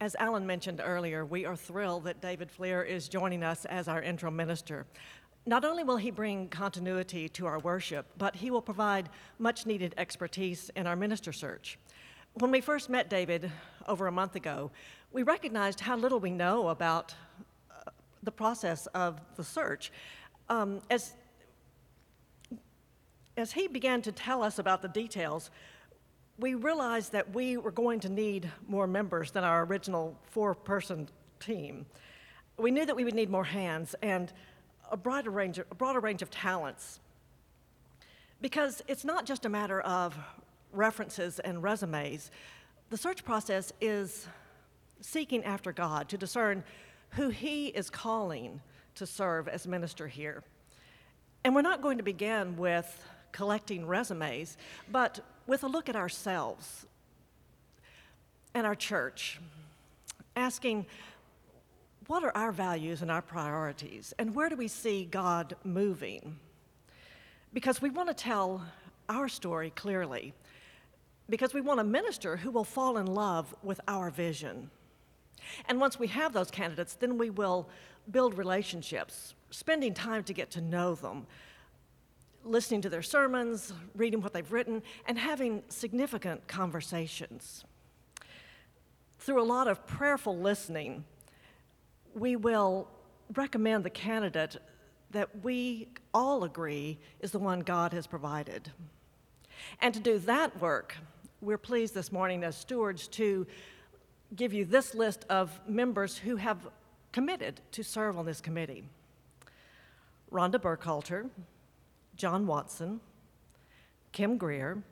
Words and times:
As 0.00 0.14
Alan 0.20 0.46
mentioned 0.46 0.80
earlier, 0.84 1.24
we 1.24 1.44
are 1.44 1.56
thrilled 1.56 2.04
that 2.04 2.20
David 2.20 2.52
Fleer 2.52 2.84
is 2.84 3.08
joining 3.08 3.42
us 3.42 3.64
as 3.64 3.88
our 3.88 4.00
interim 4.00 4.36
minister. 4.36 4.86
Not 5.44 5.64
only 5.64 5.82
will 5.82 5.96
he 5.96 6.12
bring 6.12 6.48
continuity 6.50 7.28
to 7.30 7.46
our 7.46 7.58
worship, 7.58 8.06
but 8.16 8.36
he 8.36 8.52
will 8.52 8.62
provide 8.62 9.08
much 9.40 9.66
needed 9.66 9.94
expertise 9.98 10.70
in 10.76 10.86
our 10.86 10.94
minister 10.94 11.32
search. 11.32 11.80
When 12.34 12.52
we 12.52 12.60
first 12.60 12.88
met 12.88 13.10
David 13.10 13.50
over 13.88 14.06
a 14.06 14.12
month 14.12 14.36
ago, 14.36 14.70
we 15.10 15.24
recognized 15.24 15.80
how 15.80 15.96
little 15.96 16.20
we 16.20 16.30
know 16.30 16.68
about 16.68 17.12
uh, 17.68 17.90
the 18.22 18.30
process 18.30 18.86
of 18.88 19.20
the 19.34 19.42
search. 19.42 19.90
Um, 20.48 20.80
as, 20.90 21.14
as 23.36 23.50
he 23.50 23.66
began 23.66 24.00
to 24.02 24.12
tell 24.12 24.44
us 24.44 24.60
about 24.60 24.80
the 24.80 24.88
details, 24.88 25.50
we 26.38 26.54
realized 26.54 27.12
that 27.12 27.34
we 27.34 27.56
were 27.56 27.72
going 27.72 28.00
to 28.00 28.08
need 28.08 28.50
more 28.68 28.86
members 28.86 29.32
than 29.32 29.42
our 29.44 29.64
original 29.64 30.16
four 30.30 30.54
person 30.54 31.08
team. 31.40 31.84
We 32.56 32.70
knew 32.70 32.86
that 32.86 32.94
we 32.94 33.04
would 33.04 33.14
need 33.14 33.30
more 33.30 33.44
hands 33.44 33.94
and 34.02 34.32
a 34.90 34.96
broader 34.96 35.30
range, 35.30 35.58
a 35.58 35.74
broader 35.74 36.00
range 36.00 36.22
of 36.22 36.30
talents. 36.30 37.00
Because 38.40 38.82
it's 38.86 39.04
not 39.04 39.26
just 39.26 39.44
a 39.44 39.48
matter 39.48 39.80
of 39.80 40.16
references 40.72 41.40
and 41.40 41.62
resumes, 41.62 42.30
the 42.90 42.96
search 42.96 43.24
process 43.24 43.72
is 43.80 44.28
seeking 45.00 45.44
after 45.44 45.72
God 45.72 46.08
to 46.08 46.16
discern 46.16 46.62
who 47.10 47.30
He 47.30 47.68
is 47.68 47.90
calling 47.90 48.60
to 48.94 49.06
serve 49.06 49.48
as 49.48 49.66
minister 49.66 50.06
here. 50.06 50.44
And 51.44 51.54
we're 51.54 51.62
not 51.62 51.82
going 51.82 51.98
to 51.98 52.04
begin 52.04 52.56
with 52.56 53.04
collecting 53.38 53.86
resumes, 53.86 54.56
but 54.90 55.20
with 55.46 55.62
a 55.62 55.68
look 55.68 55.88
at 55.88 55.94
ourselves 55.94 56.86
and 58.52 58.66
our 58.66 58.74
church, 58.74 59.38
asking, 60.34 60.84
what 62.08 62.24
are 62.24 62.36
our 62.36 62.50
values 62.50 63.00
and 63.00 63.12
our 63.12 63.22
priorities, 63.22 64.12
and 64.18 64.34
where 64.34 64.48
do 64.48 64.56
we 64.56 64.66
see 64.66 65.04
God 65.04 65.54
moving? 65.62 66.36
Because 67.52 67.80
we 67.80 67.90
want 67.90 68.08
to 68.08 68.14
tell 68.14 68.64
our 69.08 69.28
story 69.28 69.70
clearly, 69.70 70.34
because 71.30 71.54
we 71.54 71.60
want 71.60 71.78
a 71.78 71.84
minister 71.84 72.38
who 72.38 72.50
will 72.50 72.64
fall 72.64 72.98
in 72.98 73.06
love 73.06 73.54
with 73.62 73.80
our 73.86 74.10
vision. 74.10 74.68
And 75.66 75.80
once 75.80 75.96
we 75.96 76.08
have 76.08 76.32
those 76.32 76.50
candidates, 76.50 76.94
then 76.94 77.18
we 77.18 77.30
will 77.30 77.68
build 78.10 78.36
relationships, 78.36 79.34
spending 79.50 79.94
time 79.94 80.24
to 80.24 80.32
get 80.32 80.50
to 80.50 80.60
know 80.60 80.96
them, 80.96 81.28
listening 82.44 82.80
to 82.82 82.88
their 82.88 83.02
sermons, 83.02 83.72
reading 83.94 84.20
what 84.20 84.32
they've 84.32 84.52
written, 84.52 84.82
and 85.06 85.18
having 85.18 85.62
significant 85.68 86.46
conversations. 86.48 87.64
Through 89.18 89.42
a 89.42 89.44
lot 89.44 89.68
of 89.68 89.86
prayerful 89.86 90.38
listening, 90.38 91.04
we 92.14 92.36
will 92.36 92.88
recommend 93.34 93.84
the 93.84 93.90
candidate 93.90 94.56
that 95.10 95.42
we 95.42 95.88
all 96.14 96.44
agree 96.44 96.98
is 97.20 97.32
the 97.32 97.38
one 97.38 97.60
God 97.60 97.92
has 97.92 98.06
provided. 98.06 98.70
And 99.80 99.92
to 99.94 100.00
do 100.00 100.18
that 100.20 100.60
work, 100.60 100.96
we're 101.40 101.58
pleased 101.58 101.94
this 101.94 102.12
morning 102.12 102.44
as 102.44 102.56
stewards 102.56 103.08
to 103.08 103.46
give 104.36 104.52
you 104.52 104.64
this 104.64 104.94
list 104.94 105.24
of 105.30 105.58
members 105.66 106.16
who 106.16 106.36
have 106.36 106.68
committed 107.12 107.60
to 107.72 107.82
serve 107.82 108.18
on 108.18 108.26
this 108.26 108.40
committee 108.40 108.84
Rhonda 110.30 110.58
Burkhalter, 110.58 111.30
John 112.18 112.48
Watson, 112.48 113.00
Kim 114.10 114.38
Greer, 114.38 114.82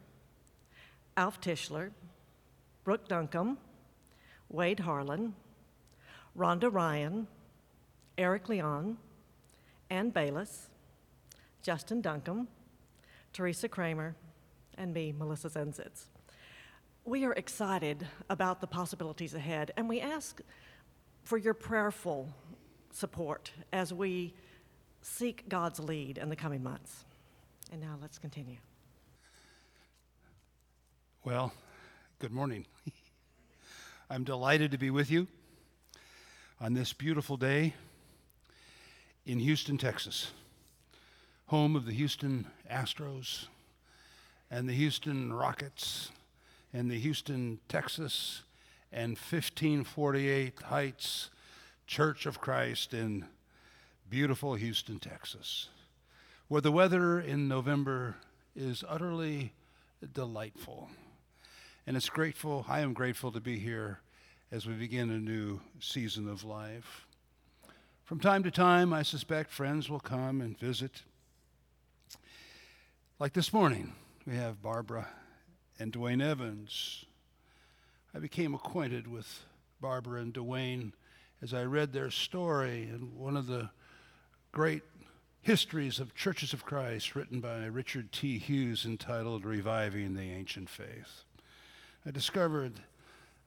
Alf 1.16 1.40
Tischler, 1.40 1.90
Brooke 2.84 3.08
Duncombe, 3.08 3.58
Wade 4.48 4.78
Harlan, 4.80 5.34
Rhonda 6.38 6.72
Ryan, 6.72 7.26
Eric 8.16 8.48
Leon, 8.48 8.96
Ann 9.90 10.10
Bayless, 10.10 10.68
Justin 11.62 12.00
Duncombe, 12.00 12.46
Teresa 13.32 13.68
Kramer, 13.68 14.14
and 14.78 14.94
me, 14.94 15.12
Melissa 15.12 15.48
Zenzitz. 15.48 16.04
We 17.04 17.24
are 17.24 17.32
excited 17.32 18.06
about 18.30 18.60
the 18.60 18.68
possibilities 18.68 19.34
ahead, 19.34 19.72
and 19.76 19.88
we 19.88 20.00
ask 20.00 20.40
for 21.24 21.38
your 21.38 21.54
prayerful 21.54 22.28
support 22.92 23.50
as 23.72 23.92
we 23.92 24.32
seek 25.02 25.48
God's 25.48 25.80
lead 25.80 26.18
in 26.18 26.28
the 26.28 26.36
coming 26.36 26.62
months. 26.62 27.04
And 27.72 27.80
now 27.80 27.98
let's 28.00 28.18
continue. 28.18 28.56
Well, 31.24 31.52
good 32.20 32.30
morning. 32.30 32.64
I'm 34.10 34.22
delighted 34.22 34.70
to 34.70 34.78
be 34.78 34.90
with 34.90 35.10
you 35.10 35.26
on 36.60 36.74
this 36.74 36.92
beautiful 36.92 37.36
day 37.36 37.74
in 39.24 39.40
Houston, 39.40 39.78
Texas, 39.78 40.30
home 41.46 41.74
of 41.74 41.86
the 41.86 41.92
Houston 41.92 42.46
Astros 42.70 43.46
and 44.48 44.68
the 44.68 44.74
Houston 44.74 45.32
Rockets 45.32 46.12
and 46.72 46.88
the 46.88 47.00
Houston 47.00 47.58
Texans 47.68 48.42
and 48.92 49.18
1548 49.18 50.60
Heights 50.62 51.30
Church 51.88 52.26
of 52.26 52.40
Christ 52.40 52.94
in 52.94 53.24
beautiful 54.08 54.54
Houston, 54.54 55.00
Texas 55.00 55.68
where 56.48 56.60
the 56.60 56.70
weather 56.70 57.18
in 57.18 57.48
November 57.48 58.16
is 58.54 58.84
utterly 58.88 59.52
delightful. 60.12 60.88
And 61.86 61.96
it's 61.96 62.08
grateful, 62.08 62.64
I 62.68 62.80
am 62.80 62.92
grateful 62.92 63.32
to 63.32 63.40
be 63.40 63.58
here 63.58 64.00
as 64.52 64.66
we 64.66 64.74
begin 64.74 65.10
a 65.10 65.18
new 65.18 65.60
season 65.80 66.28
of 66.28 66.44
life. 66.44 67.06
From 68.04 68.20
time 68.20 68.44
to 68.44 68.50
time, 68.52 68.92
I 68.92 69.02
suspect 69.02 69.50
friends 69.50 69.90
will 69.90 70.00
come 70.00 70.40
and 70.40 70.56
visit. 70.56 71.02
Like 73.18 73.32
this 73.32 73.52
morning, 73.52 73.94
we 74.24 74.36
have 74.36 74.62
Barbara 74.62 75.08
and 75.80 75.92
Dwayne 75.92 76.22
Evans. 76.22 77.04
I 78.14 78.20
became 78.20 78.54
acquainted 78.54 79.08
with 79.08 79.44
Barbara 79.80 80.20
and 80.20 80.32
Dwayne 80.32 80.92
as 81.42 81.52
I 81.52 81.64
read 81.64 81.92
their 81.92 82.10
story 82.10 82.84
in 82.84 83.18
one 83.18 83.36
of 83.36 83.48
the 83.48 83.70
great 84.52 84.82
Histories 85.46 86.00
of 86.00 86.12
Churches 86.12 86.52
of 86.52 86.64
Christ, 86.64 87.14
written 87.14 87.38
by 87.38 87.66
Richard 87.66 88.10
T. 88.10 88.36
Hughes, 88.36 88.84
entitled 88.84 89.44
Reviving 89.44 90.14
the 90.14 90.32
Ancient 90.32 90.68
Faith. 90.68 91.22
I 92.04 92.10
discovered 92.10 92.80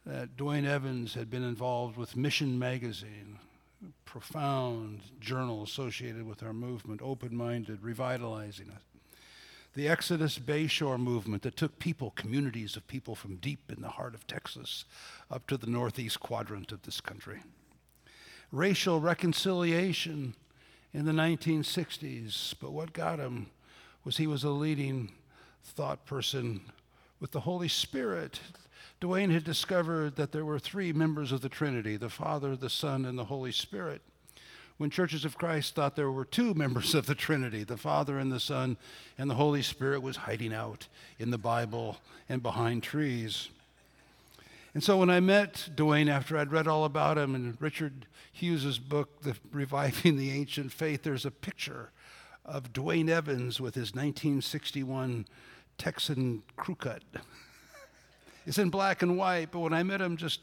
that 0.06 0.38
Dwayne 0.38 0.66
Evans 0.66 1.16
had 1.16 1.30
been 1.30 1.44
involved 1.44 1.98
with 1.98 2.16
Mission 2.16 2.58
Magazine, 2.58 3.38
a 3.84 3.92
profound 4.10 5.02
journal 5.20 5.62
associated 5.62 6.26
with 6.26 6.42
our 6.42 6.54
movement, 6.54 7.02
open 7.04 7.36
minded, 7.36 7.84
revitalizing 7.84 8.68
it. 8.68 9.02
The 9.74 9.90
Exodus 9.90 10.40
Bayshore 10.40 10.98
movement 10.98 11.42
that 11.42 11.58
took 11.58 11.80
people, 11.80 12.12
communities 12.12 12.78
of 12.78 12.88
people 12.88 13.14
from 13.14 13.36
deep 13.36 13.74
in 13.76 13.81
the 13.81 13.90
heart 13.90 14.16
of 14.16 14.26
Texas 14.26 14.86
up 15.30 15.48
to 15.48 15.58
the 15.58 15.68
northeast 15.68 16.22
quadrant 16.22 16.72
of 16.72 16.84
this 16.84 17.02
country. 17.02 17.42
Racial 18.54 19.02
reconciliation 19.02 20.36
in 20.94 21.06
the 21.06 21.12
1960s, 21.12 22.54
but 22.60 22.72
what 22.72 22.94
got 22.94 23.20
him 23.20 23.48
was 24.04 24.18
he 24.18 24.28
was 24.28 24.44
a 24.44 24.50
leading 24.50 25.12
thought 25.64 26.06
person 26.06 26.62
with 27.20 27.32
the 27.32 27.42
Holy 27.42 27.68
Spirit. 27.68 28.40
Dwayne 29.02 29.32
had 29.32 29.44
discovered 29.44 30.16
that 30.16 30.32
there 30.32 30.46
were 30.46 30.60
three 30.60 30.92
members 30.92 31.32
of 31.32 31.42
the 31.42 31.50
Trinity 31.50 31.96
the 31.96 32.10
Father, 32.10 32.56
the 32.56 32.70
Son, 32.70 33.06
and 33.06 33.18
the 33.18 33.26
Holy 33.26 33.52
Spirit. 33.52 34.02
When 34.78 34.90
Churches 34.90 35.26
of 35.26 35.38
Christ 35.38 35.76
thought 35.76 35.96
there 35.96 36.12
were 36.12 36.26
two 36.26 36.54
members 36.56 36.96
of 36.96 37.06
the 37.06 37.16
Trinity, 37.16 37.64
the 37.64 37.78
Father 37.78 38.18
and 38.18 38.32
the 38.32 38.40
Son, 38.40 38.78
and 39.18 39.30
the 39.30 39.36
Holy 39.36 39.62
Spirit 39.62 40.02
was 40.02 40.16
hiding 40.16 40.54
out 40.54 40.88
in 41.20 41.32
the 41.32 41.38
Bible 41.38 41.98
and 42.28 42.42
behind 42.42 42.82
trees. 42.82 43.50
And 44.74 44.84
so 44.84 44.97
when 44.97 45.09
I 45.09 45.19
met 45.19 45.69
Dwayne 45.75 46.09
after 46.09 46.38
I'd 46.38 46.52
read 46.52 46.68
all 46.68 46.85
about 46.85 47.18
him 47.18 47.33
in 47.33 47.57
Richard 47.60 48.06
Hughes's 48.31 48.77
book, 48.77 49.21
The 49.21 49.36
Reviving 49.51 50.18
the 50.18 50.31
Ancient 50.31 50.71
Faith, 50.71 51.04
there's 51.04 51.25
a 51.25 51.31
picture 51.31 51.92
of 52.45 52.71
Dwayne 52.71 53.10
Evans 53.10 53.60
with 53.60 53.75
his 53.75 53.95
1961 53.95 55.25
Texan 55.77 56.44
crew 56.56 56.75
cut. 56.75 57.04
it's 58.45 58.60
in 58.60 58.69
black 58.69 59.01
and 59.01 59.18
white, 59.18 59.51
but 59.51 59.60
when 59.60 59.74
I 59.74 59.81
met 59.81 60.01
him 60.01 60.18
just 60.18 60.42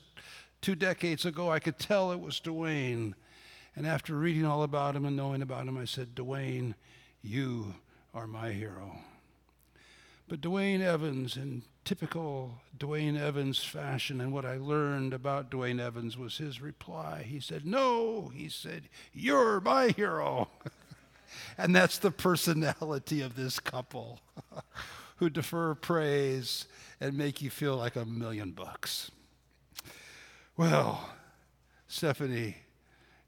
two 0.60 0.74
decades 0.74 1.24
ago, 1.24 1.50
I 1.50 1.60
could 1.60 1.78
tell 1.78 2.10
it 2.10 2.20
was 2.20 2.40
Dwayne. 2.40 3.14
And 3.76 3.86
after 3.86 4.14
reading 4.14 4.44
all 4.44 4.62
about 4.62 4.96
him 4.96 5.04
and 5.04 5.16
knowing 5.16 5.42
about 5.42 5.68
him, 5.68 5.78
I 5.78 5.84
said, 5.84 6.14
Dwayne, 6.14 6.74
you 7.22 7.74
are 8.12 8.26
my 8.26 8.50
hero. 8.50 8.98
But 10.26 10.40
Dwayne 10.40 10.80
Evans, 10.80 11.36
in 11.36 11.62
typical 11.86 12.58
Dwayne 12.76 13.18
Evans 13.18 13.62
fashion, 13.62 14.20
and 14.20 14.32
what 14.32 14.44
I 14.44 14.56
learned 14.56 15.14
about 15.14 15.50
Dwayne 15.50 15.80
Evans 15.80 16.18
was 16.18 16.36
his 16.36 16.60
reply. 16.60 17.24
He 17.26 17.40
said, 17.40 17.64
No, 17.64 18.30
he 18.34 18.48
said, 18.48 18.90
You're 19.14 19.60
my 19.60 19.88
hero. 19.88 20.48
and 21.58 21.74
that's 21.74 21.98
the 21.98 22.10
personality 22.10 23.22
of 23.22 23.36
this 23.36 23.60
couple 23.60 24.18
who 25.16 25.30
defer 25.30 25.74
praise 25.74 26.66
and 27.00 27.16
make 27.16 27.40
you 27.40 27.50
feel 27.50 27.76
like 27.76 27.94
a 27.94 28.04
million 28.04 28.50
bucks. 28.50 29.10
Well, 30.56 31.08
Stephanie, 31.86 32.56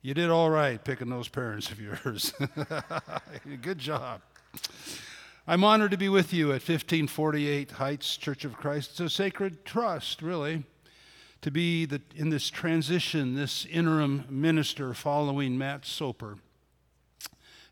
you 0.03 0.15
did 0.15 0.31
all 0.31 0.51
right 0.51 0.83
picking 0.83 1.11
those 1.11 1.29
parents 1.29 1.71
of 1.71 1.81
yours. 1.81 2.33
Good 3.63 3.79
job. 3.79 4.21
I'm 5.51 5.65
honored 5.65 5.93
to 5.93 5.97
be 5.97 6.11
with 6.11 6.35
you 6.35 6.49
at 6.49 6.61
1548 6.61 7.71
Heights 7.71 8.19
Church 8.19 8.45
of 8.45 8.59
Christ. 8.59 8.91
It's 8.91 9.01
a 9.01 9.09
sacred 9.09 9.65
trust, 9.65 10.21
really, 10.21 10.65
to 11.41 11.51
be 11.51 11.87
the, 11.87 12.03
in 12.15 12.29
this 12.29 12.51
transition, 12.51 13.35
this 13.35 13.65
interim 13.65 14.27
minister 14.29 14.93
following 14.93 15.57
Matt 15.57 15.87
Soper. 15.87 16.37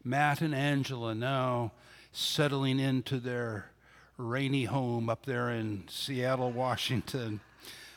Matt 0.02 0.40
and 0.40 0.54
Angela 0.54 1.14
now 1.14 1.72
settling 2.12 2.80
into 2.80 3.20
their 3.20 3.72
rainy 4.16 4.64
home 4.64 5.10
up 5.10 5.26
there 5.26 5.50
in 5.50 5.84
Seattle, 5.90 6.52
Washington. 6.52 7.40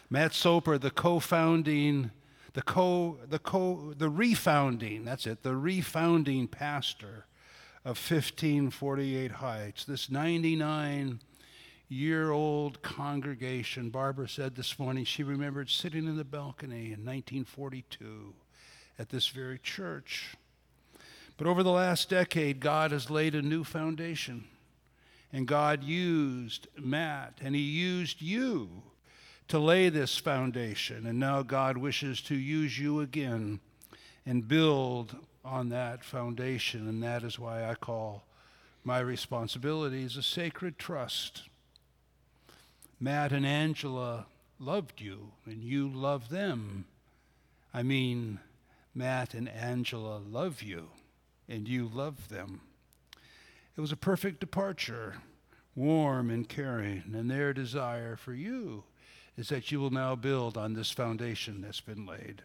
Matt 0.10 0.34
Soper, 0.34 0.78
the 0.78 0.92
co-founding 0.92 2.12
the 2.52 2.64
co 2.64 3.18
the 3.30 3.40
co 3.40 3.94
the 3.98 4.10
refounding, 4.10 5.06
that's 5.06 5.26
it, 5.26 5.44
the 5.44 5.52
refounding 5.52 6.52
pastor 6.52 7.28
of 7.86 7.98
1548 7.98 9.32
Heights, 9.32 9.86
this 9.86 10.10
99 10.10 11.20
year 11.88 12.32
old 12.32 12.82
congregation. 12.82 13.90
Barbara 13.90 14.30
said 14.30 14.56
this 14.56 14.78
morning 14.78 15.06
she 15.06 15.24
remembered 15.24 15.70
sitting 15.70 16.06
in 16.06 16.18
the 16.18 16.24
balcony 16.24 16.94
in 16.94 17.06
1942 17.06 18.34
at 19.00 19.10
this 19.10 19.28
very 19.28 19.58
church. 19.58 20.36
But 21.38 21.48
over 21.48 21.64
the 21.64 21.72
last 21.72 22.10
decade, 22.10 22.60
God 22.60 22.92
has 22.92 23.10
laid 23.10 23.34
a 23.34 23.42
new 23.42 23.64
foundation. 23.64 24.44
And 25.32 25.48
God 25.48 25.84
used 25.84 26.68
Matt, 26.78 27.40
and 27.42 27.56
He 27.56 27.62
used 27.62 28.22
you 28.22 28.84
to 29.48 29.58
lay 29.58 29.90
this 29.90 30.18
foundation. 30.18 31.06
And 31.06 31.20
now 31.20 31.44
God 31.44 31.78
wishes 31.78 32.22
to 32.24 32.36
use 32.36 32.78
you 32.78 33.00
again 33.00 33.60
and 34.26 34.48
build 34.48 35.16
on 35.44 35.70
that 35.70 36.04
foundation. 36.04 36.88
And 36.88 37.02
that 37.04 37.24
is 37.24 37.40
why 37.40 37.70
I 37.70 37.76
call 37.76 38.24
my 38.84 39.00
responsibilities 39.00 40.18
a 40.18 40.24
sacred 40.24 40.78
trust. 40.78 41.44
Matt 43.00 43.32
and 43.32 43.46
Angela 43.46 44.26
loved 44.60 45.00
you, 45.00 45.32
and 45.46 45.64
you 45.64 45.88
loved 45.88 46.32
them. 46.32 46.86
I 47.74 47.84
mean, 47.84 48.40
Matt 48.94 49.34
and 49.34 49.48
Angela 49.48 50.18
love 50.18 50.62
you, 50.62 50.90
and 51.48 51.68
you 51.68 51.90
love 51.92 52.30
them. 52.30 52.62
It 53.78 53.82
was 53.82 53.92
a 53.92 53.98
perfect 53.98 54.42
departure, 54.42 55.22
warm 55.76 56.30
and 56.30 56.50
caring, 56.50 57.04
and 57.14 57.32
their 57.32 57.54
desire 57.54 58.18
for 58.18 58.34
you 58.34 58.84
is 59.38 59.48
that 59.48 59.72
you 59.72 59.80
will 59.80 59.92
now 59.92 60.16
build 60.16 60.58
on 60.58 60.74
this 60.74 60.92
foundation 60.92 61.62
that's 61.62 61.80
been 61.80 62.06
laid. 62.06 62.44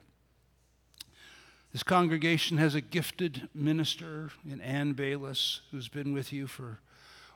This 1.75 1.83
congregation 1.83 2.57
has 2.59 2.77
a 2.77 2.81
gifted 2.81 3.49
minister 3.53 4.31
in 4.49 4.61
Ann 4.61 4.93
Bayless, 4.93 5.63
who's 5.73 5.89
been 5.89 6.13
with 6.13 6.33
you 6.33 6.47
for 6.47 6.79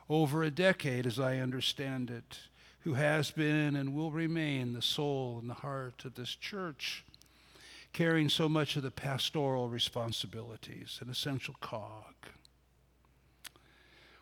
over 0.07 0.43
a 0.43 0.49
decade, 0.49 1.05
as 1.05 1.19
I 1.19 1.39
understand 1.39 2.09
it, 2.09 2.39
who 2.85 2.93
has 2.93 3.31
been 3.31 3.75
and 3.75 3.93
will 3.93 4.11
remain 4.11 4.71
the 4.71 4.81
soul 4.81 5.39
and 5.41 5.49
the 5.49 5.55
heart 5.55 6.05
of 6.05 6.15
this 6.15 6.29
church, 6.35 7.03
carrying 7.91 8.29
so 8.29 8.47
much 8.47 8.77
of 8.77 8.83
the 8.83 8.91
pastoral 8.91 9.67
responsibilities, 9.67 10.99
an 11.01 11.09
essential 11.09 11.55
cog. 11.59 12.13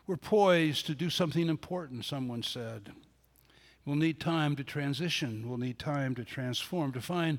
We're 0.04 0.16
poised 0.16 0.86
to 0.86 0.96
do 0.96 1.10
something 1.10 1.48
important, 1.48 2.04
someone 2.04 2.42
said. 2.42 2.90
We'll 3.84 3.94
need 3.94 4.18
time 4.18 4.56
to 4.56 4.64
transition. 4.64 5.48
We'll 5.48 5.58
need 5.58 5.78
time 5.78 6.16
to 6.16 6.24
transform, 6.24 6.90
to 6.94 7.00
find 7.00 7.38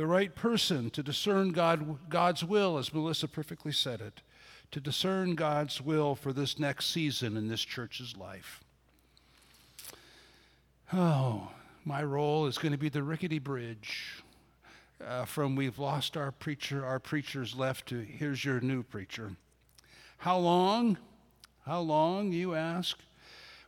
the 0.00 0.06
right 0.06 0.34
person, 0.34 0.88
to 0.88 1.02
discern 1.02 1.50
God, 1.50 1.98
God's 2.08 2.42
will, 2.42 2.78
as 2.78 2.94
Melissa 2.94 3.28
perfectly 3.28 3.70
said 3.70 4.00
it, 4.00 4.22
to 4.70 4.80
discern 4.80 5.34
God's 5.34 5.78
will 5.78 6.14
for 6.14 6.32
this 6.32 6.58
next 6.58 6.86
season 6.86 7.36
in 7.36 7.48
this 7.48 7.60
church's 7.60 8.16
life. 8.16 8.64
Oh, 10.90 11.48
my 11.84 12.02
role 12.02 12.46
is 12.46 12.56
going 12.56 12.72
to 12.72 12.78
be 12.78 12.88
the 12.88 13.02
rickety 13.02 13.38
bridge 13.38 14.22
uh, 15.06 15.26
from 15.26 15.54
we've 15.54 15.78
lost 15.78 16.16
our 16.16 16.32
preacher, 16.32 16.82
our 16.82 16.98
preacher's 16.98 17.54
left 17.54 17.84
to 17.88 18.00
here's 18.00 18.42
your 18.42 18.58
new 18.62 18.82
preacher. 18.82 19.32
How 20.16 20.38
long? 20.38 20.96
How 21.66 21.80
long, 21.80 22.32
you 22.32 22.54
ask? 22.54 22.98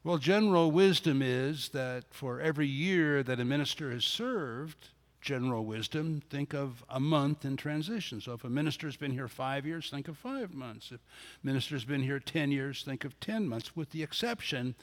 Well, 0.03 0.17
general 0.17 0.71
wisdom 0.71 1.21
is 1.21 1.69
that 1.75 2.05
for 2.11 2.41
every 2.41 2.69
year 2.69 3.23
that 3.23 3.39
a 3.39 3.45
minister 3.45 3.91
has 3.91 4.07
served, 4.07 4.89
general 5.23 5.65
wisdom, 5.65 6.21
think 6.29 6.53
of 6.53 6.85
a 6.91 7.01
month 7.01 7.45
in 7.45 7.57
transition. 7.57 8.21
So 8.21 8.33
if 8.33 8.45
a 8.45 8.51
minister's 8.51 8.97
been 8.97 9.13
here 9.13 9.29
five 9.29 9.65
years, 9.65 9.89
think 9.89 10.09
of 10.09 10.19
five 10.19 10.53
months. 10.53 10.91
If 10.91 11.01
a 11.01 11.47
minister's 11.47 11.85
been 11.85 12.03
here 12.03 12.19
10 12.19 12.51
years, 12.51 12.83
think 12.83 13.05
of 13.05 13.19
10 13.21 13.49
months, 13.49 13.75
with 13.75 13.91
the 13.91 14.03
exception 14.03 14.75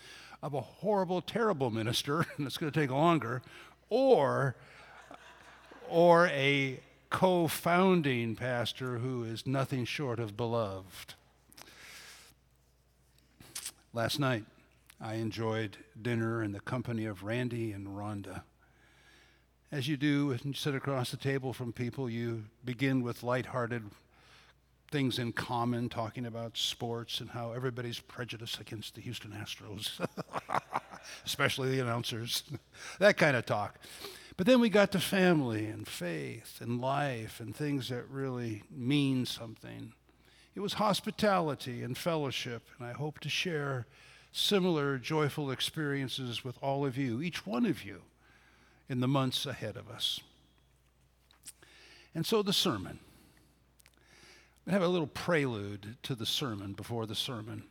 of 0.41 0.53
a 0.53 0.61
horrible, 0.61 1.21
terrible 1.21 1.69
minister, 1.69 2.25
and 2.37 2.47
it's 2.47 2.57
going 2.57 2.71
to 2.71 2.79
take 2.79 2.89
longer, 2.89 3.41
or, 3.89 4.55
or 5.89 6.27
a 6.27 6.79
co 7.09 7.47
founding 7.47 8.35
pastor 8.35 8.99
who 8.99 9.25
is 9.25 9.45
nothing 9.45 9.83
short 9.83 10.19
of 10.19 10.37
beloved. 10.37 11.15
Last 13.93 14.19
night, 14.19 14.45
I 15.01 15.15
enjoyed 15.15 15.77
dinner 16.01 16.43
in 16.43 16.53
the 16.53 16.59
company 16.59 17.05
of 17.05 17.23
Randy 17.23 17.71
and 17.71 17.87
Rhonda. 17.87 18.43
As 19.71 19.87
you 19.87 19.97
do 19.97 20.27
when 20.27 20.39
you 20.43 20.53
sit 20.53 20.73
across 20.73 21.11
the 21.11 21.17
table 21.17 21.53
from 21.53 21.71
people, 21.71 22.09
you 22.09 22.45
begin 22.65 23.03
with 23.03 23.21
lighthearted 23.21 23.83
things 24.89 25.19
in 25.19 25.31
common, 25.31 25.89
talking 25.89 26.25
about 26.25 26.57
sports 26.57 27.19
and 27.19 27.29
how 27.29 27.51
everybody's 27.51 27.99
prejudiced 27.99 28.59
against 28.59 28.95
the 28.95 29.01
Houston 29.01 29.29
Astros, 29.31 30.03
especially 31.25 31.69
the 31.69 31.81
announcers, 31.81 32.41
that 32.99 33.17
kind 33.17 33.37
of 33.37 33.45
talk. 33.45 33.77
But 34.37 34.47
then 34.47 34.59
we 34.59 34.69
got 34.69 34.91
to 34.93 34.99
family 34.99 35.67
and 35.67 35.87
faith 35.87 36.57
and 36.61 36.81
life 36.81 37.39
and 37.39 37.55
things 37.55 37.89
that 37.89 38.09
really 38.09 38.63
mean 38.71 39.27
something. 39.27 39.93
It 40.55 40.61
was 40.61 40.73
hospitality 40.73 41.83
and 41.83 41.95
fellowship, 41.95 42.63
and 42.79 42.87
I 42.87 42.93
hope 42.93 43.19
to 43.19 43.29
share 43.29 43.85
similar 44.31 44.97
joyful 44.97 45.51
experiences 45.51 46.43
with 46.43 46.57
all 46.59 46.87
of 46.87 46.97
you, 46.97 47.21
each 47.21 47.45
one 47.45 47.67
of 47.67 47.83
you, 47.83 48.01
in 48.89 48.99
the 48.99 49.07
months 49.07 49.45
ahead 49.45 49.77
of 49.77 49.89
us. 49.89 50.19
And 52.15 52.25
so 52.25 52.41
the 52.41 52.53
sermon. 52.53 52.99
I 54.67 54.71
have 54.71 54.81
a 54.81 54.87
little 54.87 55.07
prelude 55.07 55.97
to 56.03 56.15
the 56.15 56.25
sermon 56.25 56.73
before 56.73 57.05
the 57.05 57.15
sermon. 57.15 57.63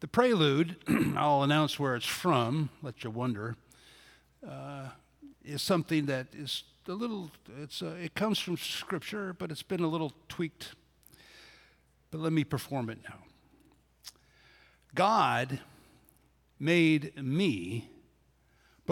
The 0.00 0.08
prelude, 0.08 0.76
I'll 1.16 1.42
announce 1.42 1.78
where 1.78 1.96
it's 1.96 2.06
from, 2.06 2.70
let 2.82 3.04
you 3.04 3.10
wonder, 3.10 3.56
uh, 4.46 4.88
is 5.44 5.62
something 5.62 6.06
that 6.06 6.28
is 6.32 6.64
a 6.88 6.92
little, 6.92 7.30
it's 7.60 7.82
a, 7.82 7.90
uh, 7.90 7.94
it 7.94 8.14
comes 8.14 8.38
from 8.38 8.56
Scripture, 8.56 9.34
but 9.38 9.50
it's 9.50 9.62
been 9.62 9.80
a 9.80 9.86
little 9.86 10.12
tweaked. 10.28 10.74
But 12.10 12.20
let 12.20 12.32
me 12.32 12.44
perform 12.44 12.90
it 12.90 12.98
now. 13.08 13.18
God 14.94 15.60
made 16.58 17.16
me 17.16 17.88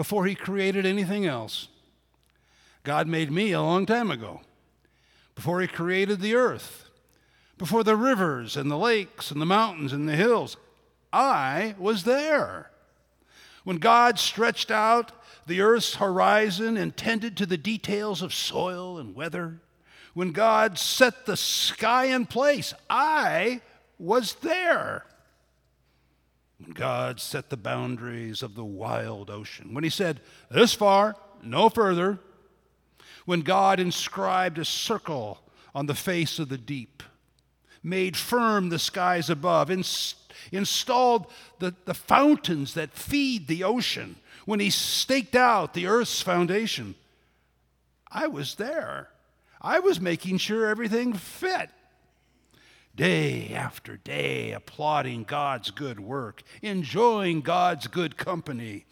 before 0.01 0.25
he 0.25 0.33
created 0.33 0.83
anything 0.83 1.27
else. 1.27 1.67
God 2.83 3.07
made 3.07 3.31
me 3.31 3.51
a 3.51 3.61
long 3.61 3.85
time 3.85 4.09
ago, 4.09 4.41
before 5.35 5.61
he 5.61 5.67
created 5.67 6.19
the 6.19 6.33
earth, 6.33 6.89
before 7.59 7.83
the 7.83 7.95
rivers 7.95 8.57
and 8.57 8.71
the 8.71 8.79
lakes 8.79 9.29
and 9.29 9.39
the 9.39 9.45
mountains 9.45 9.93
and 9.93 10.09
the 10.09 10.15
hills. 10.15 10.57
I 11.13 11.75
was 11.77 12.03
there. 12.03 12.71
When 13.63 13.77
God 13.77 14.17
stretched 14.17 14.71
out 14.71 15.11
the 15.45 15.61
earth's 15.61 15.93
horizon 15.97 16.77
and 16.77 16.97
tended 16.97 17.37
to 17.37 17.45
the 17.45 17.55
details 17.55 18.23
of 18.23 18.33
soil 18.33 18.97
and 18.97 19.13
weather, 19.13 19.59
when 20.15 20.31
God 20.31 20.79
set 20.79 21.27
the 21.27 21.37
sky 21.37 22.05
in 22.05 22.25
place, 22.25 22.73
I 22.89 23.61
was 23.99 24.33
there 24.41 25.05
when 26.61 26.73
God 26.73 27.19
set 27.19 27.49
the 27.49 27.57
boundaries 27.57 28.43
of 28.43 28.55
the 28.55 28.65
wild 28.65 29.29
ocean, 29.29 29.73
when 29.73 29.83
He 29.83 29.89
said, 29.89 30.19
This 30.49 30.73
far, 30.73 31.15
no 31.43 31.69
further, 31.69 32.19
when 33.25 33.41
God 33.41 33.79
inscribed 33.79 34.57
a 34.57 34.65
circle 34.65 35.39
on 35.73 35.85
the 35.85 35.95
face 35.95 36.37
of 36.37 36.49
the 36.49 36.57
deep, 36.57 37.03
made 37.81 38.15
firm 38.15 38.69
the 38.69 38.79
skies 38.79 39.29
above, 39.29 39.71
ins- 39.71 40.15
installed 40.51 41.27
the, 41.59 41.73
the 41.85 41.93
fountains 41.93 42.75
that 42.75 42.93
feed 42.93 43.47
the 43.47 43.63
ocean, 43.63 44.15
when 44.45 44.59
He 44.59 44.69
staked 44.69 45.35
out 45.35 45.73
the 45.73 45.87
earth's 45.87 46.21
foundation, 46.21 46.95
I 48.11 48.27
was 48.27 48.55
there. 48.55 49.09
I 49.61 49.79
was 49.79 49.99
making 50.01 50.37
sure 50.39 50.67
everything 50.67 51.13
fit 51.13 51.69
day 52.95 53.53
after 53.53 53.97
day, 53.97 54.51
applauding 54.51 55.23
God's 55.23 55.71
good 55.71 55.99
work, 55.99 56.43
enjoying 56.61 57.41
God's 57.41 57.87
good 57.87 58.17
company, 58.17 58.85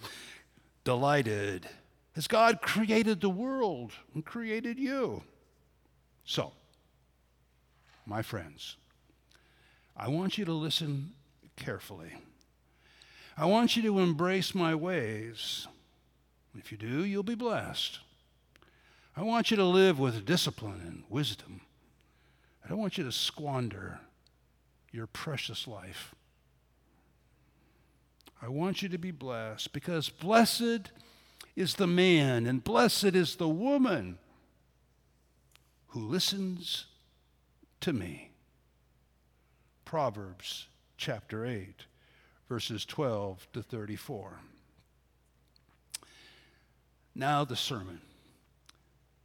delighted 0.84 1.68
As 2.16 2.28
God 2.28 2.62
created 2.62 3.22
the 3.22 3.30
world 3.30 3.94
and 4.14 4.26
created 4.26 4.78
you. 4.78 5.24
So, 6.26 6.52
my 8.06 8.22
friends, 8.22 8.76
I 9.96 10.10
want 10.10 10.38
you 10.38 10.46
to 10.46 10.54
listen 10.54 11.14
carefully. 11.56 12.14
I 13.38 13.46
want 13.46 13.78
you 13.78 13.84
to 13.84 14.00
embrace 14.00 14.54
my 14.54 14.76
ways. 14.76 15.68
If 16.58 16.72
you 16.72 16.78
do, 16.78 17.06
you'll 17.06 17.24
be 17.24 17.36
blessed. 17.36 18.00
I 19.16 19.24
want 19.24 19.52
you 19.52 19.58
to 19.58 19.64
live 19.64 20.00
with 20.00 20.26
discipline 20.26 20.82
and 20.86 21.04
wisdom. 21.10 21.62
I 22.64 22.68
don't 22.68 22.78
want 22.78 22.98
you 22.98 23.04
to 23.04 23.12
squander 23.12 24.00
your 24.92 25.08
precious 25.08 25.68
life. 25.68 26.14
I 28.42 28.48
want 28.48 28.82
you 28.82 28.90
to 28.90 28.98
be 28.98 29.12
blessed 29.12 29.74
because 29.74 30.10
blessed 30.10 30.92
is 31.56 31.76
the 31.76 31.88
man 31.88 32.46
and 32.46 32.64
blessed 32.64 33.16
is 33.16 33.36
the 33.36 33.50
woman 33.50 34.18
who 35.88 36.00
listens 36.00 36.86
to 37.82 37.92
me. 37.92 38.32
Proverbs 39.84 40.68
chapter 40.98 41.46
8 41.46 41.86
verses 42.50 42.84
12 42.84 43.48
to 43.54 43.62
34. 43.62 44.40
Now, 47.14 47.46
the 47.46 47.56
sermon. 47.56 48.02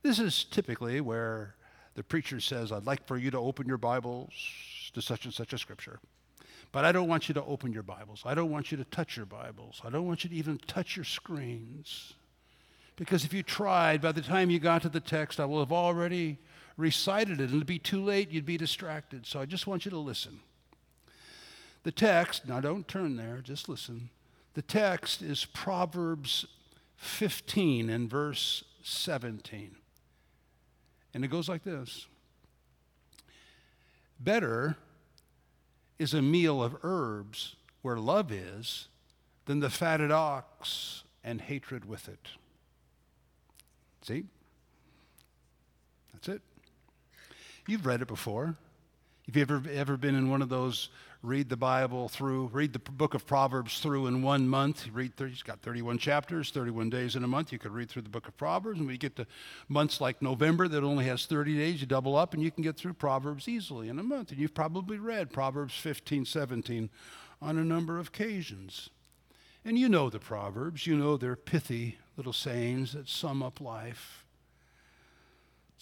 This 0.02 0.18
is 0.18 0.44
typically 0.44 1.00
where 1.00 1.54
the 1.94 2.02
preacher 2.02 2.40
says, 2.40 2.72
I'd 2.72 2.86
like 2.86 3.06
for 3.06 3.16
you 3.16 3.30
to 3.30 3.38
open 3.38 3.66
your 3.66 3.78
Bibles 3.78 4.32
to 4.94 5.02
such 5.02 5.24
and 5.24 5.34
such 5.34 5.52
a 5.52 5.58
scripture. 5.58 6.00
But 6.72 6.84
I 6.84 6.92
don't 6.92 7.08
want 7.08 7.28
you 7.28 7.34
to 7.34 7.44
open 7.44 7.72
your 7.72 7.84
Bibles. 7.84 8.22
I 8.26 8.34
don't 8.34 8.50
want 8.50 8.72
you 8.72 8.76
to 8.78 8.84
touch 8.84 9.16
your 9.16 9.26
Bibles. 9.26 9.80
I 9.84 9.90
don't 9.90 10.06
want 10.06 10.24
you 10.24 10.30
to 10.30 10.36
even 10.36 10.58
touch 10.66 10.96
your 10.96 11.04
screens. 11.04 12.14
Because 12.96 13.24
if 13.24 13.32
you 13.32 13.42
tried, 13.42 14.00
by 14.00 14.12
the 14.12 14.22
time 14.22 14.50
you 14.50 14.58
got 14.58 14.82
to 14.82 14.88
the 14.88 15.00
text, 15.00 15.38
I 15.38 15.44
will 15.44 15.60
have 15.60 15.72
already 15.72 16.38
recited 16.76 17.40
it, 17.40 17.44
and 17.44 17.54
it'd 17.54 17.66
be 17.66 17.78
too 17.78 18.02
late. 18.02 18.30
You'd 18.30 18.46
be 18.46 18.56
distracted. 18.56 19.26
So 19.26 19.40
I 19.40 19.46
just 19.46 19.66
want 19.66 19.84
you 19.84 19.90
to 19.92 19.98
listen. 19.98 20.40
The 21.84 21.92
text, 21.92 22.48
now 22.48 22.60
don't 22.60 22.88
turn 22.88 23.16
there, 23.16 23.40
just 23.42 23.68
listen. 23.68 24.10
The 24.54 24.62
text 24.62 25.22
is 25.22 25.44
Proverbs 25.44 26.46
15 26.96 27.90
and 27.90 28.08
verse 28.08 28.64
17. 28.82 29.76
And 31.14 31.24
it 31.24 31.28
goes 31.28 31.48
like 31.48 31.62
this 31.62 32.06
Better 34.18 34.76
is 35.98 36.12
a 36.12 36.20
meal 36.20 36.62
of 36.62 36.76
herbs 36.82 37.56
where 37.82 37.96
love 37.96 38.32
is 38.32 38.88
than 39.46 39.60
the 39.60 39.70
fatted 39.70 40.10
ox 40.10 41.04
and 41.22 41.40
hatred 41.40 41.84
with 41.84 42.08
it. 42.08 42.28
See? 44.02 44.24
That's 46.12 46.28
it. 46.28 46.42
You've 47.66 47.86
read 47.86 48.02
it 48.02 48.08
before. 48.08 48.56
Have 49.26 49.36
you 49.36 49.42
ever, 49.42 49.62
ever 49.72 49.96
been 49.96 50.14
in 50.14 50.28
one 50.28 50.42
of 50.42 50.48
those 50.48 50.90
read 51.24 51.48
the 51.48 51.56
Bible 51.56 52.08
through, 52.08 52.50
read 52.52 52.74
the 52.74 52.78
book 52.78 53.14
of 53.14 53.26
Proverbs 53.26 53.80
through 53.80 54.06
in 54.06 54.22
one 54.22 54.46
month. 54.46 54.86
You 54.86 54.92
read 54.92 55.16
30, 55.16 55.32
it's 55.32 55.42
got 55.42 55.62
31 55.62 55.98
chapters, 55.98 56.50
31 56.50 56.90
days 56.90 57.16
in 57.16 57.24
a 57.24 57.26
month. 57.26 57.50
You 57.50 57.58
could 57.58 57.72
read 57.72 57.88
through 57.88 58.02
the 58.02 58.10
book 58.10 58.28
of 58.28 58.36
Proverbs. 58.36 58.78
And 58.78 58.86
we 58.86 58.98
get 58.98 59.16
to 59.16 59.26
months 59.68 60.00
like 60.00 60.20
November 60.20 60.68
that 60.68 60.84
only 60.84 61.06
has 61.06 61.24
30 61.24 61.56
days, 61.56 61.80
you 61.80 61.86
double 61.86 62.14
up 62.14 62.34
and 62.34 62.42
you 62.42 62.50
can 62.50 62.62
get 62.62 62.76
through 62.76 62.94
Proverbs 62.94 63.48
easily 63.48 63.88
in 63.88 63.98
a 63.98 64.02
month. 64.02 64.30
And 64.30 64.38
you've 64.38 64.54
probably 64.54 64.98
read 64.98 65.32
Proverbs 65.32 65.74
15, 65.74 66.26
17 66.26 66.90
on 67.40 67.58
a 67.58 67.64
number 67.64 67.98
of 67.98 68.08
occasions. 68.08 68.90
And 69.64 69.78
you 69.78 69.88
know 69.88 70.10
the 70.10 70.18
Proverbs, 70.18 70.86
you 70.86 70.94
know 70.94 71.16
their 71.16 71.36
pithy 71.36 71.98
little 72.18 72.34
sayings 72.34 72.92
that 72.92 73.08
sum 73.08 73.42
up 73.42 73.60
life. 73.60 74.23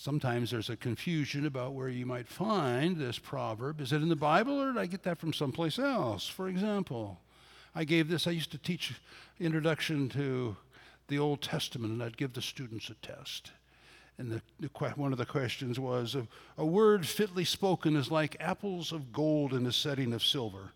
Sometimes 0.03 0.51
there's 0.51 0.69
a 0.69 0.77
confusion 0.77 1.47
about 1.47 1.75
where 1.75 1.89
you 1.89 2.05
might 2.05 2.27
find 2.27 2.97
this 2.97 3.21
proverb. 3.21 3.81
Is 3.81 3.93
it 3.93 4.03
in 4.03 4.09
the 4.09 4.17
Bible 4.17 4.61
or 4.61 4.73
did 4.73 4.81
I 4.81 4.87
get 4.87 5.05
that 5.05 5.17
from 5.17 5.33
someplace 5.33 5.79
else? 5.79 6.27
For 6.27 6.49
example, 6.49 7.21
I 7.73 7.85
gave 7.85 8.09
this, 8.09 8.27
I 8.27 8.33
used 8.33 8.51
to 8.51 8.59
teach 8.59 8.95
introduction 9.39 10.09
to 10.09 10.57
the 11.07 11.21
Old 11.21 11.41
Testament, 11.41 11.93
and 11.93 12.03
I'd 12.03 12.17
give 12.17 12.33
the 12.33 12.43
students 12.43 12.91
a 12.91 12.95
test. 12.95 13.53
And 14.19 14.33
the, 14.33 14.43
the, 14.59 14.71
one 14.97 15.13
of 15.13 15.19
the 15.19 15.25
questions 15.25 15.79
was 15.79 16.17
a, 16.17 16.27
a 16.59 16.67
word 16.67 17.07
fitly 17.07 17.45
spoken 17.45 17.95
is 17.95 18.11
like 18.11 18.37
apples 18.41 18.91
of 18.91 19.13
gold 19.13 19.53
in 19.53 19.65
a 19.67 19.73
setting 19.73 20.13
of 20.13 20.25
silver. 20.25 20.73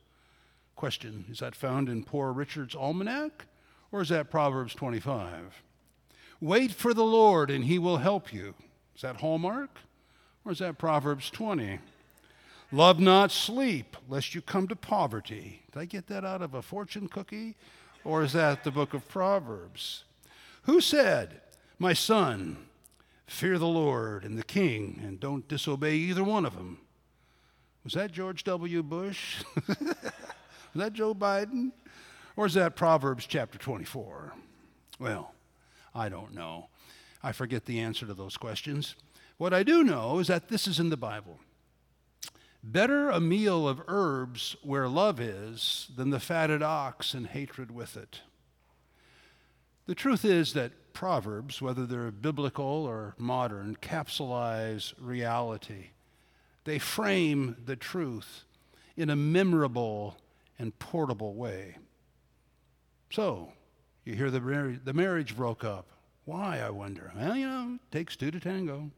Question 0.76 1.24
Is 1.28 1.40
that 1.40 1.56
found 1.56 1.88
in 1.88 2.04
Poor 2.04 2.32
Richard's 2.32 2.76
Almanac, 2.76 3.46
or 3.90 4.02
is 4.02 4.10
that 4.10 4.30
Proverbs 4.30 4.72
25? 4.76 5.64
Wait 6.40 6.70
for 6.70 6.94
the 6.94 7.02
Lord, 7.02 7.50
and 7.50 7.64
he 7.64 7.80
will 7.80 7.96
help 7.96 8.32
you. 8.32 8.54
Is 8.96 9.02
that 9.02 9.20
Hallmark? 9.20 9.78
Or 10.44 10.52
is 10.52 10.58
that 10.60 10.78
Proverbs 10.78 11.28
20? 11.28 11.78
Love 12.72 12.98
not 12.98 13.30
sleep, 13.30 13.96
lest 14.08 14.34
you 14.34 14.40
come 14.40 14.66
to 14.68 14.74
poverty. 14.74 15.62
Did 15.70 15.78
I 15.78 15.84
get 15.84 16.06
that 16.06 16.24
out 16.24 16.40
of 16.40 16.54
a 16.54 16.62
fortune 16.62 17.06
cookie? 17.06 17.56
Or 18.04 18.22
is 18.22 18.32
that 18.32 18.64
the 18.64 18.70
book 18.70 18.94
of 18.94 19.06
Proverbs? 19.06 20.04
Who 20.62 20.80
said, 20.80 21.42
My 21.78 21.92
son, 21.92 22.56
fear 23.26 23.58
the 23.58 23.66
Lord 23.66 24.24
and 24.24 24.38
the 24.38 24.44
king, 24.44 25.00
and 25.04 25.20
don't 25.20 25.46
disobey 25.46 25.94
either 25.94 26.24
one 26.24 26.46
of 26.46 26.54
them? 26.56 26.78
Was 27.84 27.92
that 27.92 28.12
George 28.12 28.44
W. 28.44 28.82
Bush? 28.82 29.44
was 29.68 29.76
that 30.74 30.94
Joe 30.94 31.14
Biden? 31.14 31.72
Or 32.34 32.46
is 32.46 32.54
that 32.54 32.76
Proverbs 32.76 33.26
chapter 33.26 33.58
24? 33.58 34.32
Well, 34.98 35.34
I 35.94 36.08
don't 36.08 36.34
know. 36.34 36.68
I 37.26 37.32
forget 37.32 37.64
the 37.64 37.80
answer 37.80 38.06
to 38.06 38.14
those 38.14 38.36
questions. 38.36 38.94
What 39.36 39.52
I 39.52 39.64
do 39.64 39.82
know 39.82 40.20
is 40.20 40.28
that 40.28 40.46
this 40.46 40.68
is 40.68 40.78
in 40.78 40.90
the 40.90 40.96
Bible. 40.96 41.40
Better 42.62 43.10
a 43.10 43.18
meal 43.18 43.66
of 43.66 43.82
herbs 43.88 44.54
where 44.62 44.86
love 44.86 45.18
is 45.18 45.88
than 45.96 46.10
the 46.10 46.20
fatted 46.20 46.62
ox 46.62 47.14
and 47.14 47.26
hatred 47.26 47.72
with 47.72 47.96
it. 47.96 48.20
The 49.86 49.94
truth 49.96 50.24
is 50.24 50.52
that 50.52 50.92
Proverbs, 50.92 51.60
whether 51.60 51.84
they're 51.84 52.12
biblical 52.12 52.64
or 52.64 53.16
modern, 53.18 53.76
capsulize 53.82 54.94
reality. 54.96 55.86
They 56.62 56.78
frame 56.78 57.56
the 57.64 57.74
truth 57.74 58.44
in 58.96 59.10
a 59.10 59.16
memorable 59.16 60.16
and 60.60 60.78
portable 60.78 61.34
way. 61.34 61.78
So, 63.10 63.50
you 64.04 64.14
hear 64.14 64.30
the, 64.30 64.40
mar- 64.40 64.78
the 64.84 64.94
marriage 64.94 65.36
broke 65.36 65.64
up. 65.64 65.88
Why, 66.26 66.58
I 66.58 66.70
wonder? 66.70 67.12
Well, 67.16 67.36
you 67.36 67.46
know, 67.46 67.74
it 67.76 67.96
takes 67.96 68.16
two 68.16 68.32
to 68.32 68.40
tango. 68.40 68.90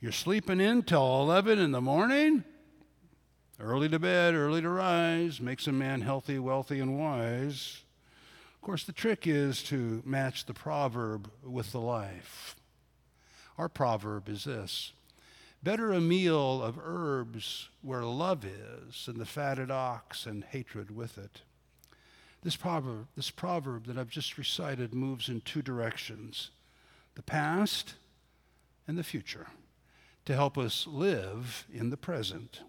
You're 0.00 0.10
sleeping 0.10 0.58
in 0.58 0.84
till 0.84 1.20
11 1.20 1.58
in 1.58 1.70
the 1.70 1.82
morning? 1.82 2.44
Early 3.60 3.90
to 3.90 3.98
bed, 3.98 4.34
early 4.34 4.62
to 4.62 4.70
rise, 4.70 5.38
makes 5.38 5.66
a 5.66 5.72
man 5.72 6.00
healthy, 6.00 6.38
wealthy, 6.38 6.80
and 6.80 6.98
wise. 6.98 7.82
Of 8.54 8.62
course, 8.62 8.84
the 8.84 8.92
trick 8.92 9.26
is 9.26 9.62
to 9.64 10.02
match 10.06 10.46
the 10.46 10.54
proverb 10.54 11.30
with 11.44 11.72
the 11.72 11.80
life. 11.80 12.56
Our 13.58 13.68
proverb 13.68 14.30
is 14.30 14.44
this 14.44 14.92
Better 15.62 15.92
a 15.92 16.00
meal 16.00 16.62
of 16.62 16.80
herbs 16.82 17.68
where 17.82 18.02
love 18.02 18.46
is 18.46 19.04
than 19.04 19.18
the 19.18 19.26
fatted 19.26 19.70
ox 19.70 20.24
and 20.24 20.42
hatred 20.42 20.90
with 20.90 21.18
it. 21.18 21.42
This 22.42 22.56
proverb, 22.56 23.06
this 23.16 23.30
proverb 23.30 23.86
that 23.86 23.96
I've 23.96 24.08
just 24.08 24.36
recited 24.36 24.94
moves 24.94 25.28
in 25.28 25.40
two 25.42 25.62
directions 25.62 26.50
the 27.14 27.22
past 27.22 27.94
and 28.88 28.96
the 28.96 29.04
future 29.04 29.48
to 30.24 30.34
help 30.34 30.56
us 30.56 30.86
live 30.86 31.66
in 31.72 31.90
the 31.90 31.96
present. 31.96 32.62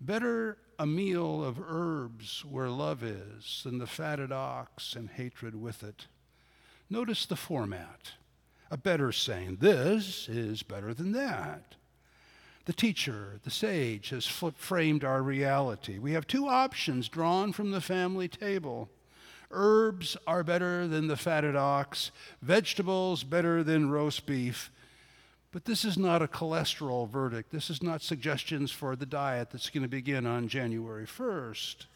Better 0.00 0.58
a 0.78 0.86
meal 0.86 1.44
of 1.44 1.60
herbs 1.60 2.44
where 2.44 2.68
love 2.68 3.02
is 3.02 3.62
than 3.64 3.78
the 3.78 3.86
fatted 3.86 4.30
ox 4.30 4.94
and 4.94 5.10
hatred 5.10 5.54
with 5.54 5.82
it. 5.82 6.06
Notice 6.88 7.26
the 7.26 7.36
format. 7.36 8.12
A 8.70 8.76
better 8.76 9.10
saying, 9.12 9.56
this 9.60 10.28
is 10.28 10.62
better 10.62 10.92
than 10.92 11.12
that. 11.12 11.74
The 12.68 12.74
teacher, 12.74 13.40
the 13.44 13.50
sage, 13.50 14.10
has 14.10 14.26
framed 14.26 15.02
our 15.02 15.22
reality. 15.22 15.98
We 15.98 16.12
have 16.12 16.26
two 16.26 16.48
options 16.48 17.08
drawn 17.08 17.50
from 17.50 17.70
the 17.70 17.80
family 17.80 18.28
table. 18.28 18.90
Herbs 19.50 20.18
are 20.26 20.44
better 20.44 20.86
than 20.86 21.06
the 21.06 21.16
fatted 21.16 21.56
ox, 21.56 22.10
vegetables 22.42 23.24
better 23.24 23.64
than 23.64 23.90
roast 23.90 24.26
beef. 24.26 24.70
But 25.50 25.64
this 25.64 25.82
is 25.82 25.96
not 25.96 26.20
a 26.20 26.28
cholesterol 26.28 27.08
verdict. 27.08 27.52
This 27.52 27.70
is 27.70 27.82
not 27.82 28.02
suggestions 28.02 28.70
for 28.70 28.96
the 28.96 29.06
diet 29.06 29.48
that's 29.50 29.70
going 29.70 29.84
to 29.84 29.88
begin 29.88 30.26
on 30.26 30.46
January 30.46 31.06
1st. 31.06 31.86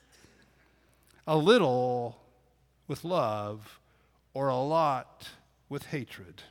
A 1.26 1.37
little 1.37 2.17
with 2.88 3.05
love 3.05 3.79
or 4.33 4.49
a 4.49 4.57
lot 4.57 5.29
with 5.69 5.88
hatred. 5.88 6.45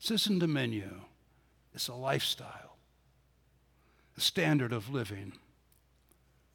This 0.00 0.12
isn't 0.12 0.42
a 0.42 0.48
menu, 0.48 1.02
it's 1.74 1.88
a 1.88 1.94
lifestyle 1.94 2.73
standard 4.20 4.72
of 4.72 4.90
living 4.90 5.32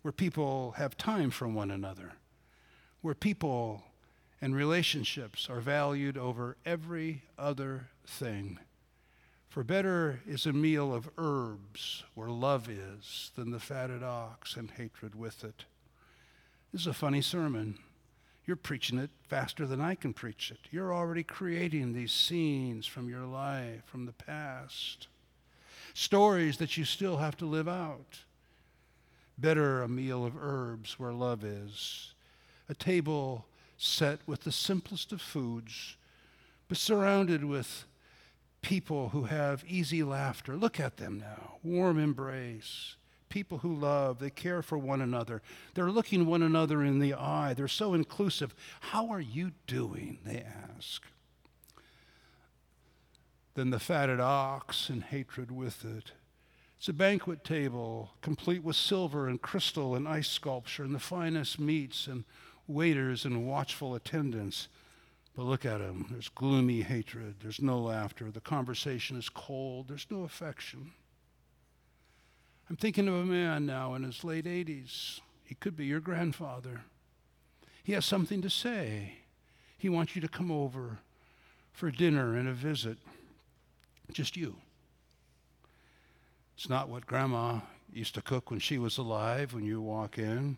where 0.01 0.11
people 0.11 0.71
have 0.77 0.97
time 0.97 1.29
for 1.29 1.47
one 1.47 1.71
another, 1.71 2.13
where 3.01 3.13
people 3.13 3.83
and 4.41 4.55
relationships 4.55 5.49
are 5.49 5.59
valued 5.59 6.17
over 6.17 6.55
every 6.65 7.23
other 7.37 7.89
thing. 8.05 8.57
For 9.49 9.63
better 9.63 10.21
is 10.25 10.45
a 10.45 10.53
meal 10.53 10.93
of 10.93 11.09
herbs 11.17 12.03
where 12.13 12.29
love 12.29 12.69
is 12.69 13.31
than 13.35 13.51
the 13.51 13.59
fatted 13.59 14.03
ox 14.03 14.55
and 14.55 14.71
hatred 14.71 15.15
with 15.15 15.43
it. 15.43 15.65
This 16.71 16.81
is 16.81 16.87
a 16.87 16.93
funny 16.93 17.21
sermon. 17.21 17.79
You're 18.45 18.55
preaching 18.55 18.99
it 18.99 19.09
faster 19.27 19.65
than 19.65 19.81
I 19.81 19.95
can 19.95 20.13
preach 20.13 20.51
it. 20.51 20.59
You're 20.71 20.93
already 20.93 21.23
creating 21.23 21.93
these 21.93 22.11
scenes 22.11 22.85
from 22.85 23.09
your 23.09 23.25
life, 23.25 23.83
from 23.85 24.05
the 24.05 24.13
past, 24.13 25.07
stories 25.93 26.57
that 26.57 26.77
you 26.77 26.85
still 26.85 27.17
have 27.17 27.37
to 27.37 27.45
live 27.45 27.67
out. 27.67 28.19
Better 29.37 29.81
a 29.81 29.87
meal 29.87 30.25
of 30.25 30.35
herbs 30.39 30.99
where 30.99 31.13
love 31.13 31.43
is, 31.43 32.13
a 32.67 32.73
table 32.73 33.45
set 33.77 34.19
with 34.27 34.41
the 34.41 34.51
simplest 34.51 35.11
of 35.11 35.21
foods, 35.21 35.95
but 36.67 36.77
surrounded 36.77 37.45
with 37.45 37.85
people 38.61 39.09
who 39.09 39.23
have 39.23 39.63
easy 39.67 40.03
laughter. 40.03 40.57
Look 40.57 40.79
at 40.79 40.97
them 40.97 41.19
now, 41.19 41.55
warm 41.63 41.97
embrace. 41.97 42.95
People 43.29 43.59
who 43.59 43.73
love, 43.73 44.19
they 44.19 44.31
care 44.31 44.61
for 44.61 44.77
one 44.77 45.01
another. 45.01 45.41
They're 45.75 45.91
looking 45.91 46.25
one 46.25 46.41
another 46.41 46.83
in 46.83 46.97
the 46.99 47.13
eye. 47.13 47.53
They're 47.53 47.67
so 47.67 47.93
inclusive. 47.93 48.55
How 48.79 49.09
are 49.09 49.21
you 49.21 49.51
doing? 49.67 50.17
They 50.25 50.43
ask. 50.75 51.03
Then 53.59 53.71
the 53.71 53.77
fatted 53.77 54.21
ox 54.21 54.87
and 54.87 55.03
hatred 55.03 55.51
with 55.51 55.83
it. 55.83 56.13
It's 56.77 56.87
a 56.87 56.93
banquet 56.93 57.43
table 57.43 58.11
complete 58.21 58.63
with 58.63 58.77
silver 58.77 59.27
and 59.27 59.41
crystal 59.41 59.95
and 59.95 60.07
ice 60.07 60.29
sculpture 60.29 60.85
and 60.85 60.95
the 60.95 60.99
finest 60.99 61.59
meats 61.59 62.07
and 62.07 62.23
waiters 62.69 63.25
and 63.25 63.45
watchful 63.45 63.95
attendants. 63.95 64.69
But 65.35 65.43
look 65.43 65.65
at 65.65 65.81
him. 65.81 66.05
There's 66.09 66.29
gloomy 66.29 66.83
hatred. 66.83 67.35
There's 67.41 67.61
no 67.61 67.81
laughter. 67.81 68.31
The 68.31 68.39
conversation 68.39 69.17
is 69.17 69.27
cold. 69.27 69.89
There's 69.89 70.07
no 70.09 70.23
affection. 70.23 70.93
I'm 72.69 72.77
thinking 72.77 73.09
of 73.09 73.15
a 73.15 73.25
man 73.25 73.65
now 73.65 73.93
in 73.93 74.03
his 74.03 74.23
late 74.23 74.45
80s. 74.45 75.19
He 75.43 75.55
could 75.55 75.75
be 75.75 75.85
your 75.85 75.99
grandfather. 75.99 76.83
He 77.83 77.91
has 77.91 78.05
something 78.05 78.41
to 78.41 78.49
say. 78.49 79.15
He 79.77 79.89
wants 79.89 80.15
you 80.15 80.21
to 80.21 80.29
come 80.29 80.49
over 80.49 80.99
for 81.73 81.91
dinner 81.91 82.37
and 82.37 82.47
a 82.47 82.53
visit. 82.53 82.97
Just 84.11 84.35
you. 84.35 84.55
It's 86.55 86.69
not 86.69 86.89
what 86.89 87.05
grandma 87.05 87.59
used 87.93 88.15
to 88.15 88.21
cook 88.21 88.51
when 88.51 88.59
she 88.59 88.77
was 88.77 88.97
alive 88.97 89.53
when 89.53 89.65
you 89.65 89.81
walk 89.81 90.17
in. 90.17 90.57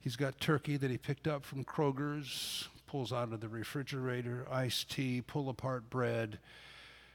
He's 0.00 0.16
got 0.16 0.40
turkey 0.40 0.76
that 0.76 0.90
he 0.90 0.98
picked 0.98 1.26
up 1.26 1.44
from 1.44 1.64
Kroger's, 1.64 2.68
pulls 2.86 3.12
out 3.12 3.32
of 3.32 3.40
the 3.40 3.48
refrigerator, 3.48 4.46
iced 4.50 4.90
tea, 4.90 5.22
pull 5.22 5.48
apart 5.48 5.88
bread, 5.88 6.38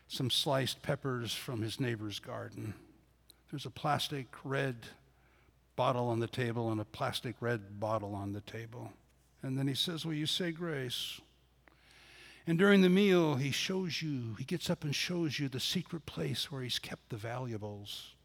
some 0.08 0.29
sliced 0.29 0.82
peppers 0.82 1.34
from 1.34 1.62
his 1.62 1.79
neighbor's 1.79 2.20
garden. 2.20 2.74
There's 3.51 3.65
a 3.65 3.72
plastic 3.72 4.27
red 4.44 4.88
bottle 5.75 6.10
on 6.10 6.20
the 6.20 6.27
table 6.27 6.72
and 6.72 6.82
a 6.82 6.86
plastic 6.86 7.36
red 7.39 7.79
bottle 7.79 8.15
on 8.15 8.34
the 8.34 8.41
table. 8.41 8.91
And 9.41 9.58
then 9.58 9.68
he 9.68 9.75
says, 9.75 10.06
Will 10.06 10.13
you 10.13 10.25
say 10.25 10.51
grace? 10.51 11.22
And 12.50 12.58
during 12.58 12.82
the 12.82 12.89
meal, 12.89 13.36
he 13.36 13.51
shows 13.51 14.01
you, 14.01 14.34
he 14.39 14.44
gets 14.44 14.72
up 14.72 14.84
and 14.84 14.96
shows 14.96 15.38
you 15.38 15.48
the 15.50 15.60
secret 15.60 16.08
place 16.08 16.51
where 16.51 16.63
he's 16.63 16.79
kept 16.79 17.10
the 17.10 17.15
valuables. 17.15 18.15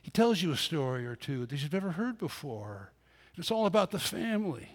He 0.00 0.10
tells 0.10 0.40
you 0.40 0.52
a 0.52 0.56
story 0.56 1.04
or 1.04 1.16
two 1.16 1.44
that 1.44 1.60
you've 1.60 1.70
never 1.70 1.90
heard 1.90 2.16
before. 2.16 2.92
It's 3.36 3.50
all 3.50 3.66
about 3.66 3.90
the 3.90 3.98
family 3.98 4.70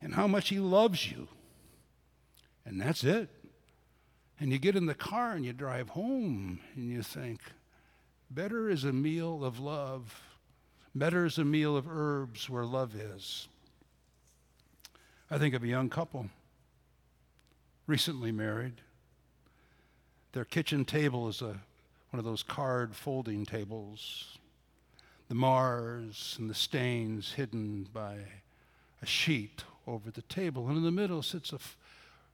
and 0.00 0.14
how 0.14 0.28
much 0.28 0.50
He 0.50 0.60
loves 0.60 1.10
you. 1.10 1.26
And 2.64 2.80
that's 2.80 3.02
it. 3.02 3.30
And 4.38 4.52
you 4.52 4.58
get 4.60 4.76
in 4.76 4.86
the 4.86 4.94
car 4.94 5.32
and 5.32 5.44
you 5.44 5.52
drive 5.52 5.88
home 5.88 6.60
and 6.76 6.88
you 6.88 7.02
think, 7.02 7.40
better 8.30 8.70
is 8.70 8.84
a 8.84 8.92
meal 8.92 9.44
of 9.44 9.58
love, 9.58 10.22
better 10.94 11.26
is 11.26 11.36
a 11.36 11.44
meal 11.44 11.76
of 11.76 11.88
herbs 11.88 12.48
where 12.48 12.64
love 12.64 12.94
is. 12.94 13.48
I 15.28 15.38
think 15.38 15.52
of 15.52 15.64
a 15.64 15.66
young 15.66 15.88
couple, 15.88 16.30
recently 17.86 18.32
married. 18.32 18.80
Their 20.32 20.44
kitchen 20.44 20.84
table 20.84 21.28
is 21.28 21.40
a, 21.40 21.60
one 22.10 22.18
of 22.18 22.24
those 22.24 22.42
card 22.42 22.94
folding 22.94 23.46
tables 23.46 24.38
the 25.28 25.34
Mars 25.34 26.36
and 26.38 26.48
the 26.48 26.54
stains 26.54 27.32
hidden 27.32 27.88
by 27.92 28.18
a 29.02 29.06
sheet 29.06 29.64
over 29.86 30.10
the 30.10 30.22
table. 30.22 30.68
And 30.68 30.76
in 30.76 30.84
the 30.84 30.90
middle 30.90 31.22
sits 31.22 31.52
a 31.52 31.56
f- 31.56 31.76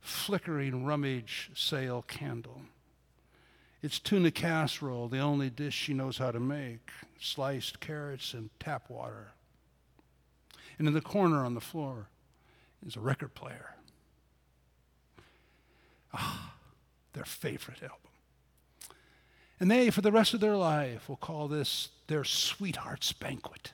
flickering 0.01 0.85
rummage 0.85 1.51
sale 1.55 2.03
candle. 2.03 2.63
It's 3.83 3.99
tuna 3.99 4.31
casserole, 4.31 5.09
the 5.09 5.19
only 5.19 5.51
dish 5.51 5.75
she 5.75 5.95
knows 5.95 6.19
how 6.19 6.31
to 6.31 6.39
make, 6.41 6.91
sliced 7.19 7.81
carrots 7.81 8.35
and 8.35 8.51
tap 8.61 8.89
water. 8.91 9.33
And 10.79 10.87
in 10.87 10.95
the 10.95 11.01
corner 11.01 11.45
on 11.45 11.55
the 11.55 11.61
floor 11.61 12.09
is 12.87 12.97
a 12.97 13.01
record 13.01 13.35
player. 13.35 13.75
Ah, 16.13 16.55
their 17.13 17.25
favorite 17.25 17.83
album. 17.83 17.99
And 19.61 19.71
they, 19.71 19.91
for 19.91 20.01
the 20.01 20.13
rest 20.13 20.35
of 20.35 20.41
their 20.41 20.57
life, 20.57 21.09
will 21.09 21.17
call 21.17 21.49
this 21.49 21.91
their 22.09 22.25
sweetheart's 22.25 23.13
banquet. 23.13 23.73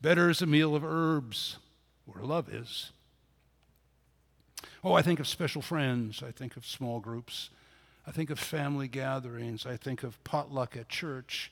Better 0.00 0.28
is 0.28 0.42
a 0.42 0.46
meal 0.46 0.76
of 0.76 0.84
herbs 0.84 1.56
where 2.04 2.22
love 2.22 2.52
is. 2.52 2.92
Oh, 4.84 4.92
I 4.92 5.00
think 5.00 5.18
of 5.18 5.26
special 5.26 5.62
friends. 5.62 6.22
I 6.22 6.30
think 6.30 6.56
of 6.56 6.66
small 6.66 7.00
groups. 7.00 7.48
I 8.06 8.10
think 8.10 8.28
of 8.28 8.38
family 8.38 8.86
gatherings. 8.86 9.64
I 9.64 9.78
think 9.78 10.02
of 10.02 10.22
potluck 10.24 10.76
at 10.76 10.90
church. 10.90 11.50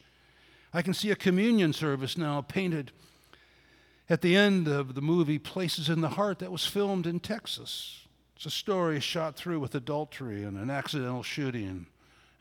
I 0.75 0.83
can 0.83 0.93
see 0.93 1.11
a 1.11 1.17
communion 1.17 1.73
service 1.73 2.19
now 2.19 2.43
painted 2.43 2.93
at 4.11 4.21
the 4.21 4.37
end 4.37 4.69
of 4.69 4.95
the 4.95 5.01
movie 5.01 5.39
Places 5.39 5.89
in 5.89 6.03
the 6.03 6.11
Heart 6.11 6.41
that 6.41 6.53
was 6.53 6.67
filmed 6.67 7.07
in 7.07 7.21
Texas. 7.21 8.02
It's 8.43 8.53
a 8.57 8.59
story 8.59 8.99
shot 8.99 9.37
through 9.37 9.61
with 9.61 9.77
adultery 9.77 10.43
and 10.43 10.59
an 10.59 10.69
accidental 10.69 11.23
shooting 11.23 11.87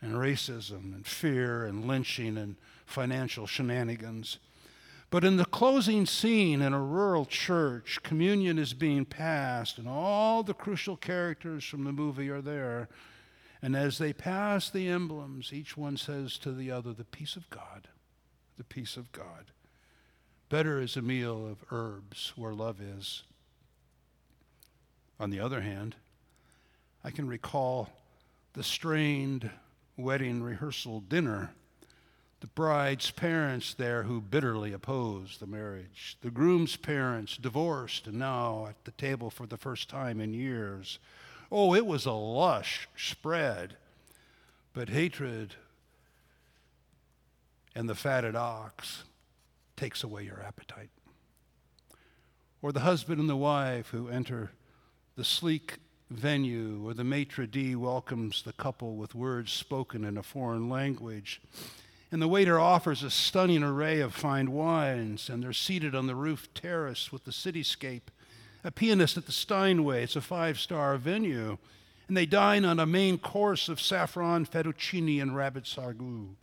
and 0.00 0.14
racism 0.14 0.92
and 0.96 1.06
fear 1.06 1.64
and 1.64 1.86
lynching 1.86 2.36
and 2.36 2.56
financial 2.84 3.46
shenanigans. 3.46 4.40
But 5.10 5.22
in 5.22 5.36
the 5.36 5.44
closing 5.44 6.06
scene 6.06 6.60
in 6.60 6.72
a 6.72 6.82
rural 6.82 7.24
church, 7.24 8.00
communion 8.02 8.58
is 8.58 8.74
being 8.74 9.04
passed, 9.04 9.78
and 9.78 9.88
all 9.88 10.42
the 10.42 10.54
crucial 10.54 10.96
characters 10.96 11.62
from 11.62 11.84
the 11.84 11.92
movie 11.92 12.30
are 12.30 12.42
there. 12.42 12.88
And 13.62 13.76
as 13.76 13.98
they 13.98 14.12
pass 14.12 14.68
the 14.68 14.88
emblems, 14.88 15.52
each 15.52 15.76
one 15.76 15.96
says 15.96 16.36
to 16.38 16.50
the 16.50 16.68
other, 16.68 16.92
The 16.92 17.04
peace 17.04 17.36
of 17.36 17.48
God, 17.48 17.86
the 18.58 18.64
peace 18.64 18.96
of 18.96 19.12
God. 19.12 19.52
Better 20.48 20.80
is 20.80 20.96
a 20.96 21.00
meal 21.00 21.46
of 21.46 21.64
herbs 21.70 22.32
where 22.34 22.54
love 22.54 22.80
is. 22.80 23.22
On 25.22 25.30
the 25.30 25.38
other 25.38 25.60
hand, 25.60 25.94
I 27.04 27.12
can 27.12 27.28
recall 27.28 27.90
the 28.54 28.64
strained 28.64 29.48
wedding 29.96 30.42
rehearsal 30.42 30.98
dinner, 30.98 31.52
the 32.40 32.48
bride's 32.48 33.12
parents 33.12 33.72
there 33.72 34.02
who 34.02 34.20
bitterly 34.20 34.72
opposed 34.72 35.38
the 35.38 35.46
marriage, 35.46 36.16
the 36.22 36.30
groom's 36.32 36.74
parents 36.74 37.36
divorced 37.36 38.08
and 38.08 38.18
now 38.18 38.66
at 38.68 38.84
the 38.84 38.90
table 38.90 39.30
for 39.30 39.46
the 39.46 39.56
first 39.56 39.88
time 39.88 40.20
in 40.20 40.34
years. 40.34 40.98
Oh, 41.52 41.72
it 41.72 41.86
was 41.86 42.04
a 42.04 42.10
lush 42.10 42.88
spread, 42.96 43.76
but 44.72 44.88
hatred 44.88 45.54
and 47.76 47.88
the 47.88 47.94
fatted 47.94 48.34
ox 48.34 49.04
takes 49.76 50.02
away 50.02 50.24
your 50.24 50.42
appetite. 50.42 50.90
Or 52.60 52.72
the 52.72 52.80
husband 52.80 53.20
and 53.20 53.30
the 53.30 53.36
wife 53.36 53.90
who 53.90 54.08
enter 54.08 54.50
the 55.16 55.24
sleek 55.24 55.78
venue 56.10 56.86
or 56.86 56.94
the 56.94 57.04
maitre 57.04 57.46
d' 57.46 57.74
welcomes 57.74 58.42
the 58.42 58.52
couple 58.52 58.96
with 58.96 59.14
words 59.14 59.52
spoken 59.52 60.04
in 60.04 60.16
a 60.16 60.22
foreign 60.22 60.68
language. 60.68 61.40
And 62.10 62.20
the 62.20 62.28
waiter 62.28 62.60
offers 62.60 63.02
a 63.02 63.10
stunning 63.10 63.62
array 63.62 64.00
of 64.00 64.14
fine 64.14 64.52
wines, 64.52 65.30
and 65.30 65.42
they're 65.42 65.54
seated 65.54 65.94
on 65.94 66.06
the 66.06 66.14
roof 66.14 66.52
terrace 66.52 67.10
with 67.10 67.24
the 67.24 67.30
cityscape. 67.30 68.08
A 68.64 68.70
pianist 68.70 69.16
at 69.16 69.26
the 69.26 69.32
Steinway, 69.32 70.04
it's 70.04 70.16
a 70.16 70.20
five 70.20 70.60
star 70.60 70.96
venue. 70.98 71.56
And 72.08 72.16
they 72.16 72.26
dine 72.26 72.66
on 72.66 72.78
a 72.78 72.84
main 72.84 73.16
course 73.16 73.70
of 73.70 73.80
saffron, 73.80 74.44
fettuccine, 74.44 75.22
and 75.22 75.34
rabbit 75.34 75.64
sargu. 75.64 76.34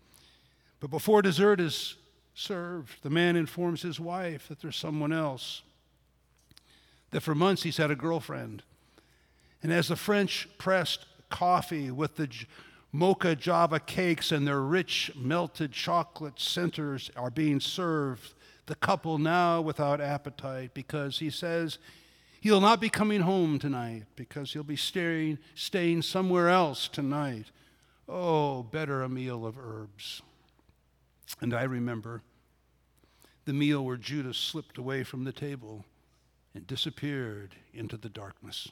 But 0.80 0.90
before 0.90 1.22
dessert 1.22 1.60
is 1.60 1.96
served, 2.34 3.04
the 3.04 3.10
man 3.10 3.36
informs 3.36 3.84
his 3.84 4.00
wife 4.00 4.48
that 4.48 4.62
there's 4.62 4.78
someone 4.78 5.14
else, 5.14 5.62
that 7.12 7.22
for 7.22 7.36
months 7.36 7.64
he's 7.64 7.78
had 7.78 7.92
a 7.92 7.96
girlfriend 7.96 8.64
and 9.62 9.74
as 9.74 9.90
the 9.90 9.96
French 9.96 10.48
pressed 10.58 11.06
coffee 11.30 11.92
with 11.92 12.16
the 12.16 12.30
mocha 12.92 13.36
java 13.36 13.80
cakes 13.80 14.32
and 14.32 14.48
their 14.48 14.62
rich 14.62 15.12
melted 15.16 15.72
chocolate 15.72 16.40
centers 16.40 17.12
are 17.16 17.30
being 17.30 17.60
served, 17.60 18.34
the 18.66 18.76
couple 18.76 19.18
now 19.18 19.62
without 19.62 20.00
appetite 20.02 20.74
because 20.74 21.20
he 21.20 21.30
says 21.30 21.78
He'll 22.42 22.62
not 22.62 22.80
be 22.80 22.88
coming 22.88 23.20
home 23.20 23.60
tonight 23.60 24.06
because 24.16 24.54
he'll 24.54 24.64
be 24.64 24.78
staying, 24.78 25.40
staying 25.56 26.04
somewhere 26.04 26.48
else 26.48 26.88
tonight. 26.88 27.52
Oh, 28.08 28.64
better 28.64 29.04
a 29.04 29.10
meal 29.10 29.46
of 29.46 29.58
herbs. 29.60 30.22
And 31.42 31.54
I 31.54 31.64
remember 31.64 32.22
the 33.44 33.52
meal 33.52 33.84
where 33.84 33.98
Judas 33.98 34.38
slipped 34.38 34.78
away 34.78 35.04
from 35.04 35.26
the 35.26 35.34
table 35.34 35.84
and 36.54 36.66
disappeared 36.66 37.56
into 37.74 37.98
the 37.98 38.10
darkness. 38.10 38.70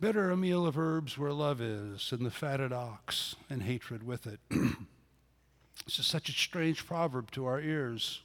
Better 0.00 0.30
a 0.30 0.36
meal 0.36 0.66
of 0.66 0.76
herbs 0.76 1.16
where 1.16 1.32
love 1.32 1.60
is 1.60 2.10
than 2.10 2.24
the 2.24 2.30
fatted 2.30 2.72
ox 2.72 3.36
and 3.48 3.62
hatred 3.62 4.04
with 4.04 4.26
it. 4.26 4.40
this 4.50 5.98
is 5.98 6.06
such 6.06 6.28
a 6.28 6.32
strange 6.32 6.84
proverb 6.84 7.30
to 7.30 7.46
our 7.46 7.60
ears. 7.60 8.20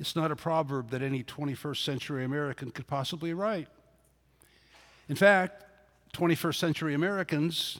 It's 0.00 0.16
not 0.16 0.32
a 0.32 0.36
proverb 0.36 0.90
that 0.90 1.00
any 1.00 1.22
21st 1.22 1.84
century 1.84 2.24
American 2.24 2.72
could 2.72 2.88
possibly 2.88 3.32
write. 3.32 3.68
In 5.08 5.14
fact, 5.14 5.62
21st 6.14 6.56
century 6.56 6.94
Americans, 6.94 7.78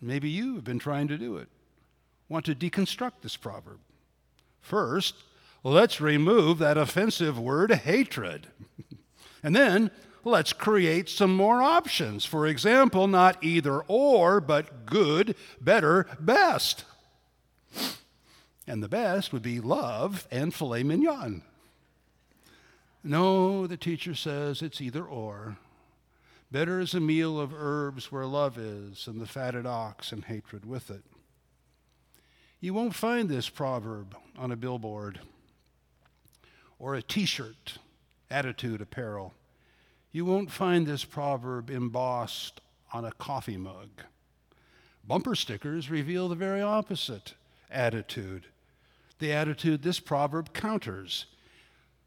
maybe 0.00 0.28
you 0.28 0.56
have 0.56 0.64
been 0.64 0.78
trying 0.78 1.08
to 1.08 1.16
do 1.16 1.38
it, 1.38 1.48
want 2.28 2.44
to 2.44 2.54
deconstruct 2.54 3.22
this 3.22 3.38
proverb. 3.38 3.78
First, 4.60 5.14
let's 5.64 6.00
remove 6.00 6.58
that 6.58 6.78
offensive 6.78 7.38
word 7.38 7.72
hatred. 7.72 8.46
and 9.42 9.56
then, 9.56 9.90
let's 10.22 10.52
create 10.52 11.08
some 11.08 11.34
more 11.34 11.62
options. 11.62 12.24
For 12.24 12.46
example, 12.46 13.08
not 13.08 13.42
either 13.42 13.80
or, 13.82 14.40
but 14.40 14.86
good, 14.86 15.34
better, 15.60 16.06
best. 16.20 16.84
And 18.66 18.82
the 18.82 18.88
best 18.88 19.30
would 19.30 19.42
be 19.42 19.60
love 19.60 20.26
and 20.30 20.54
filet 20.54 20.84
mignon. 20.84 21.42
No, 23.02 23.66
the 23.66 23.76
teacher 23.76 24.14
says 24.14 24.62
it's 24.62 24.80
either 24.80 25.04
or. 25.04 25.58
Better 26.50 26.80
is 26.80 26.94
a 26.94 27.00
meal 27.00 27.38
of 27.38 27.52
herbs 27.52 28.10
where 28.10 28.24
love 28.24 28.56
is 28.56 29.06
and 29.06 29.20
the 29.20 29.26
fatted 29.26 29.66
ox 29.66 30.12
and 30.12 30.24
hatred 30.24 30.64
with 30.64 30.90
it. 30.90 31.02
You 32.58 32.72
won't 32.72 32.94
find 32.94 33.28
this 33.28 33.50
proverb 33.50 34.16
on 34.38 34.50
a 34.50 34.56
billboard 34.56 35.20
or 36.78 36.94
a 36.94 37.02
t 37.02 37.24
shirt, 37.24 37.78
attitude 38.30 38.80
apparel. 38.80 39.34
You 40.12 40.24
won't 40.24 40.50
find 40.50 40.86
this 40.86 41.04
proverb 41.04 41.70
embossed 41.70 42.60
on 42.92 43.04
a 43.04 43.12
coffee 43.12 43.56
mug. 43.56 43.88
Bumper 45.06 45.34
stickers 45.34 45.90
reveal 45.90 46.28
the 46.28 46.34
very 46.34 46.62
opposite 46.62 47.34
attitude 47.70 48.46
the 49.20 49.32
attitude 49.32 49.82
this 49.82 50.00
proverb 50.00 50.52
counters 50.52 51.26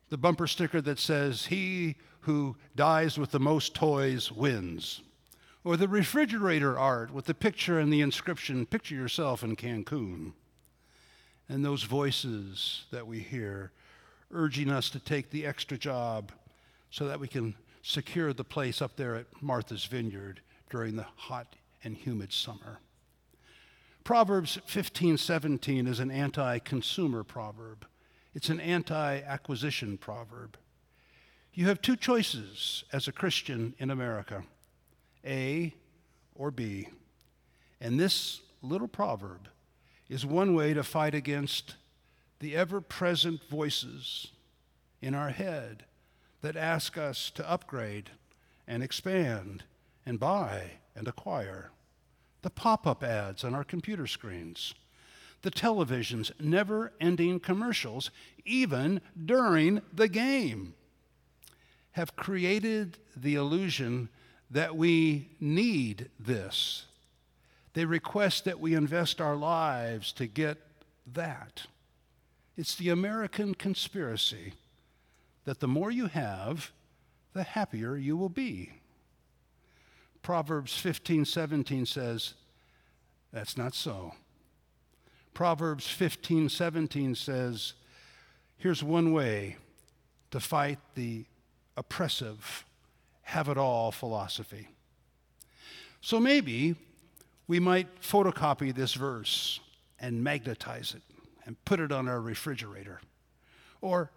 the 0.10 0.17
bumper 0.17 0.47
sticker 0.47 0.82
that 0.82 0.99
says, 0.99 1.47
He 1.47 1.95
who 2.21 2.56
dies 2.75 3.17
with 3.17 3.32
the 3.32 3.39
most 3.39 3.73
toys 3.73 4.32
wins. 4.32 5.01
Or 5.63 5.75
the 5.75 5.88
refrigerator 5.88 6.80
art 6.80 7.12
with 7.13 7.25
the 7.25 7.34
picture 7.34 7.80
and 7.80 7.91
the 7.91 8.01
inscription, 8.01 8.65
Picture 8.65 8.95
yourself 8.95 9.43
in 9.43 9.56
Cancun. 9.56 10.34
And 11.49 11.63
those 11.63 11.84
voices 11.84 12.86
that 12.91 13.08
we 13.08 13.19
hear 13.19 13.71
urging 14.32 14.70
us 14.70 14.90
to 14.90 15.00
take 15.00 15.30
the 15.30 15.46
extra 15.46 15.78
job 15.78 16.32
so 16.90 17.08
that 17.08 17.20
we 17.20 17.28
can 17.28 17.56
secure 17.82 18.34
the 18.34 18.44
place 18.44 18.82
up 18.82 18.96
there 18.96 19.16
at 19.16 19.28
Martha's 19.42 19.86
Vineyard 19.86 20.42
during 20.70 20.96
the 20.96 21.06
hot 21.16 21.56
and 21.84 21.96
humid 21.96 22.34
summer. 22.34 22.80
Proverbs 24.04 24.58
15:17 24.66 25.88
is 25.88 26.00
an 26.00 26.12
anti-consumer 26.12 27.24
proverb. 27.24 27.86
It's 28.34 28.50
an 28.50 28.60
anti 28.60 29.20
acquisition 29.22 29.98
proverb. 29.98 30.58
You 31.54 31.68
have 31.68 31.82
two 31.82 31.96
choices 31.96 32.84
as 32.94 33.08
a 33.08 33.12
Christian 33.12 33.74
in 33.80 33.90
America 33.90 34.44
A 35.26 35.74
or 36.36 36.52
B. 36.52 36.90
And 37.82 38.00
this 38.00 38.42
little 38.62 38.88
proverb 38.88 39.50
is 40.10 40.26
one 40.26 40.54
way 40.54 40.74
to 40.74 40.84
fight 40.84 41.16
against 41.16 41.76
the 42.39 42.56
ever 42.56 42.82
present 42.82 43.41
voices 43.50 44.28
in 45.02 45.13
our 45.13 45.30
head 45.30 45.86
that 46.41 46.56
ask 46.56 46.97
us 46.97 47.32
to 47.32 47.50
upgrade 47.50 48.12
and 48.67 48.84
expand 48.84 49.63
and 50.06 50.19
buy 50.19 50.71
and 50.95 51.08
acquire. 51.08 51.71
The 52.41 52.50
pop 52.50 52.86
up 52.86 53.04
ads 53.04 53.43
on 53.43 53.56
our 53.56 53.63
computer 53.63 54.08
screens 54.08 54.73
the 55.41 55.52
television's 55.52 56.32
never 56.39 56.91
ending 57.00 57.39
commercials, 57.39 58.12
even 58.45 59.02
during 59.23 59.82
the 59.93 60.08
game, 60.08 60.73
have 61.91 62.15
created 62.15 62.97
the 63.15 63.36
illusion 63.36 64.10
that 64.50 64.76
we 64.76 65.30
need 65.39 66.10
this. 66.19 66.86
They 67.73 67.86
request 67.86 68.45
that 68.45 68.60
we 68.60 68.73
invest 68.73 69.21
our 69.21 69.36
lives 69.36 70.12
to 70.13 70.26
get 70.28 70.58
that. 71.13 71.67
It's 72.58 72.76
the 72.76 72.89
American 72.89 73.54
conspiracy 73.54 74.54
that 75.46 75.60
the 75.60 75.67
more 75.67 75.91
you 75.91 76.08
have, 76.08 76.72
the 77.34 77.43
happier 77.43 77.96
you 77.96 78.17
will 78.17 78.30
be. 78.30 78.72
Proverbs 80.24 80.76
15 80.78 81.24
17 81.24 81.86
says, 81.86 82.34
That's 83.32 83.56
not 83.56 83.76
so. 83.76 84.13
Proverbs 85.38 85.88
15, 85.88 86.50
17 86.50 87.13
says, 87.13 87.74
here's 88.58 88.84
one 88.84 89.13
way 89.13 89.58
to 90.32 90.39
fight 90.39 90.80
the 90.96 91.26
oppressive, 91.78 92.65
have 93.22 93.48
it 93.48 93.56
all 93.56 93.91
philosophy. 93.91 94.67
So 96.02 96.20
maybe 96.20 96.74
we 97.48 97.60
might 97.60 98.02
photocopy 98.02 98.74
this 98.74 98.96
verse 98.96 99.60
and 100.00 100.24
magnetize 100.24 100.96
it 100.96 101.07
and 101.47 101.63
put 101.63 101.79
it 101.79 101.93
on 101.93 102.10
our 102.10 102.19
refrigerator 102.19 102.99
or 103.79 104.12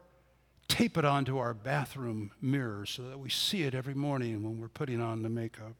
tape 0.66 0.98
it 0.98 1.04
onto 1.04 1.38
our 1.38 1.54
bathroom 1.54 2.32
mirror 2.42 2.84
so 2.84 3.02
that 3.08 3.18
we 3.18 3.30
see 3.30 3.62
it 3.62 3.74
every 3.74 3.94
morning 3.94 4.42
when 4.42 4.60
we're 4.60 4.68
putting 4.68 5.00
on 5.00 5.22
the 5.22 5.28
makeup 5.28 5.74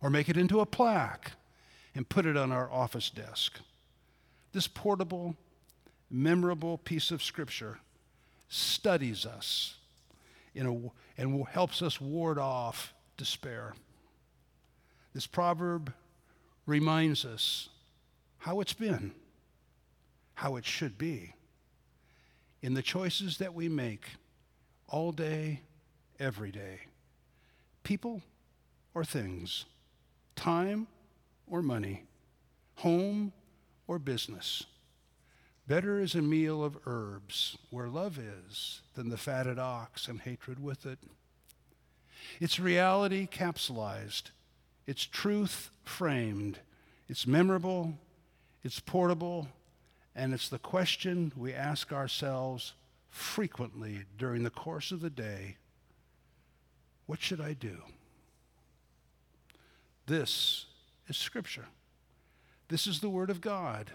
or 0.00 0.08
make 0.08 0.28
it 0.28 0.36
into 0.36 0.60
a 0.60 0.66
plaque 0.66 1.32
and 1.96 2.08
put 2.08 2.24
it 2.26 2.36
on 2.36 2.52
our 2.52 2.70
office 2.70 3.10
desk. 3.10 3.58
This 4.52 4.68
portable, 4.68 5.36
memorable 6.08 6.78
piece 6.78 7.10
of 7.10 7.22
scripture 7.22 7.80
studies 8.48 9.26
us 9.26 9.76
in 10.54 10.66
a, 10.66 11.20
and 11.20 11.46
helps 11.48 11.82
us 11.82 12.00
ward 12.00 12.38
off 12.38 12.94
despair. 13.16 13.74
This 15.12 15.26
proverb 15.26 15.92
reminds 16.66 17.24
us 17.24 17.68
how 18.38 18.60
it's 18.60 18.72
been, 18.72 19.12
how 20.42 20.56
it 20.56 20.64
should 20.64 20.98
be, 20.98 21.32
in 22.62 22.74
the 22.74 22.82
choices 22.82 23.38
that 23.38 23.54
we 23.54 23.68
make 23.68 24.06
all 24.88 25.12
day, 25.12 25.60
every 26.18 26.50
day. 26.50 26.80
People 27.84 28.20
or 28.92 29.04
things, 29.04 29.66
time 30.34 30.88
or 31.46 31.62
money, 31.62 32.02
home 32.74 33.32
or 33.86 34.00
business. 34.00 34.64
Better 35.68 36.00
is 36.00 36.16
a 36.16 36.22
meal 36.22 36.64
of 36.64 36.76
herbs 36.86 37.56
where 37.70 37.88
love 37.88 38.18
is 38.18 38.80
than 38.94 39.10
the 39.10 39.16
fatted 39.16 39.60
ox 39.60 40.08
and 40.08 40.22
hatred 40.22 40.60
with 40.60 40.84
it. 40.86 40.98
It's 42.40 42.58
reality 42.58 43.28
capsulized, 43.30 44.32
it's 44.88 45.06
truth 45.06 45.70
framed, 45.84 46.58
it's 47.08 47.28
memorable, 47.28 47.96
it's 48.64 48.80
portable, 48.80 49.46
and 50.14 50.34
it's 50.34 50.48
the 50.48 50.58
question 50.58 51.32
we 51.36 51.54
ask 51.54 51.92
ourselves 51.92 52.74
frequently 53.08 54.04
during 54.18 54.42
the 54.42 54.50
course 54.50 54.90
of 54.90 55.00
the 55.00 55.10
day 55.10 55.56
What 57.06 57.20
should 57.20 57.40
I 57.40 57.52
do? 57.52 57.78
This 60.06 60.66
is 61.08 61.16
Scripture. 61.16 61.66
This 62.68 62.86
is 62.86 63.00
the 63.00 63.10
Word 63.10 63.30
of 63.30 63.40
God. 63.40 63.90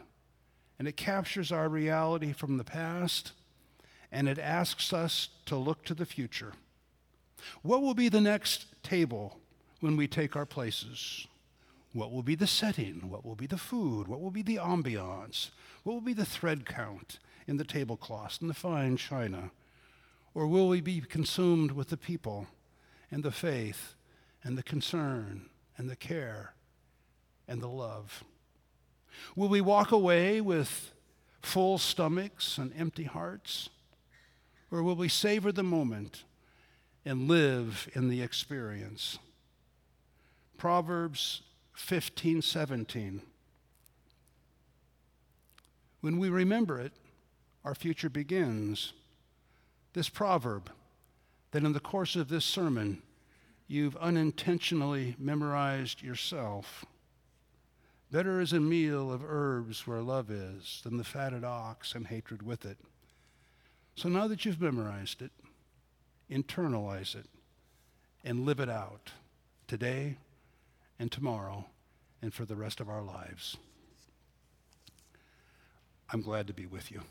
And 0.80 0.88
it 0.88 0.96
captures 0.96 1.52
our 1.52 1.68
reality 1.68 2.34
from 2.34 2.58
the 2.58 2.64
past 2.64 3.32
and 4.12 4.30
it 4.30 4.40
asks 4.40 4.94
us 4.94 5.30
to 5.46 5.56
look 5.56 5.84
to 5.86 5.94
the 5.94 6.06
future. 6.06 6.54
What 7.62 7.82
will 7.82 7.94
be 7.94 8.10
the 8.10 8.22
next 8.22 8.66
table 8.84 9.40
when 9.80 9.98
we 9.98 10.08
take 10.08 10.36
our 10.36 10.46
places? 10.46 11.28
What 11.94 12.12
will 12.12 12.24
be 12.24 12.36
the 12.36 12.48
setting? 12.48 13.10
What 13.10 13.26
will 13.26 13.36
be 13.36 13.48
the 13.48 13.58
food? 13.58 14.08
What 14.08 14.22
will 14.22 14.32
be 14.32 14.42
the 14.42 14.58
ambiance? 14.58 15.50
What 15.84 15.94
will 15.94 16.02
be 16.02 16.14
the 16.14 16.26
thread 16.26 16.66
count 16.66 17.20
in 17.48 17.58
the 17.58 17.64
tablecloths 17.64 18.40
and 18.42 18.50
the 18.50 18.54
fine 18.54 18.98
china? 18.98 19.52
Or 20.34 20.48
will 20.48 20.68
we 20.68 20.82
be 20.82 21.02
consumed 21.02 21.72
with 21.72 21.90
the 21.90 21.98
people 21.98 22.48
and 23.10 23.24
the 23.24 23.32
faith 23.32 23.96
and 24.44 24.58
the 24.58 24.64
concern 24.64 25.50
and 25.78 25.90
the 25.90 25.96
care 25.96 26.54
and 27.48 27.62
the 27.62 27.70
love? 27.70 28.24
Will 29.36 29.50
we 29.50 29.62
walk 29.62 29.92
away 29.92 30.42
with 30.42 30.92
full 31.42 31.78
stomachs 31.78 32.58
and 32.58 32.72
empty 32.78 33.06
hearts? 33.06 33.70
Or 34.70 34.84
will 34.84 34.96
we 34.96 35.08
savor 35.08 35.52
the 35.52 35.64
moment 35.64 36.24
and 37.08 37.30
live 37.30 37.88
in 37.94 38.10
the 38.10 38.22
experience. 38.22 39.18
Proverbs 40.58 41.42
15 41.78 42.42
17. 42.42 43.22
When 46.02 46.18
we 46.18 46.28
remember 46.28 46.80
it, 46.82 46.92
our 47.64 47.76
future 47.76 48.10
begins. 48.10 48.94
This 49.94 50.10
proverb 50.10 50.72
that 51.52 51.64
in 51.64 51.74
the 51.74 51.80
course 51.80 52.16
of 52.16 52.30
this 52.30 52.46
sermon 52.46 53.04
you've 53.68 53.96
unintentionally 53.98 55.16
memorized 55.20 56.02
yourself. 56.02 56.84
Better 58.12 58.42
is 58.42 58.54
a 58.54 58.60
meal 58.60 59.12
of 59.12 59.24
herbs 59.24 59.86
where 59.86 60.02
love 60.02 60.32
is 60.32 60.82
than 60.84 60.98
the 60.98 61.04
fatted 61.04 61.44
ox 61.44 61.94
and 61.94 62.08
hatred 62.08 62.42
with 62.42 62.66
it. 62.66 62.80
So 63.96 64.10
now 64.10 64.28
that 64.28 64.46
you've 64.46 64.62
memorized 64.62 65.22
it, 65.22 65.32
internalize 66.30 67.16
it 67.16 67.28
and 68.24 68.46
live 68.46 68.60
it 68.60 68.70
out 68.70 69.12
today 69.68 70.18
and 71.00 71.12
tomorrow 71.12 71.66
and 72.22 72.34
for 72.34 72.46
the 72.46 72.56
rest 72.56 72.80
of 72.80 72.90
our 72.90 73.02
lives. 73.02 73.58
I'm 76.12 76.22
glad 76.22 76.48
to 76.48 76.54
be 76.54 76.66
with 76.66 76.92
you. 76.92 77.02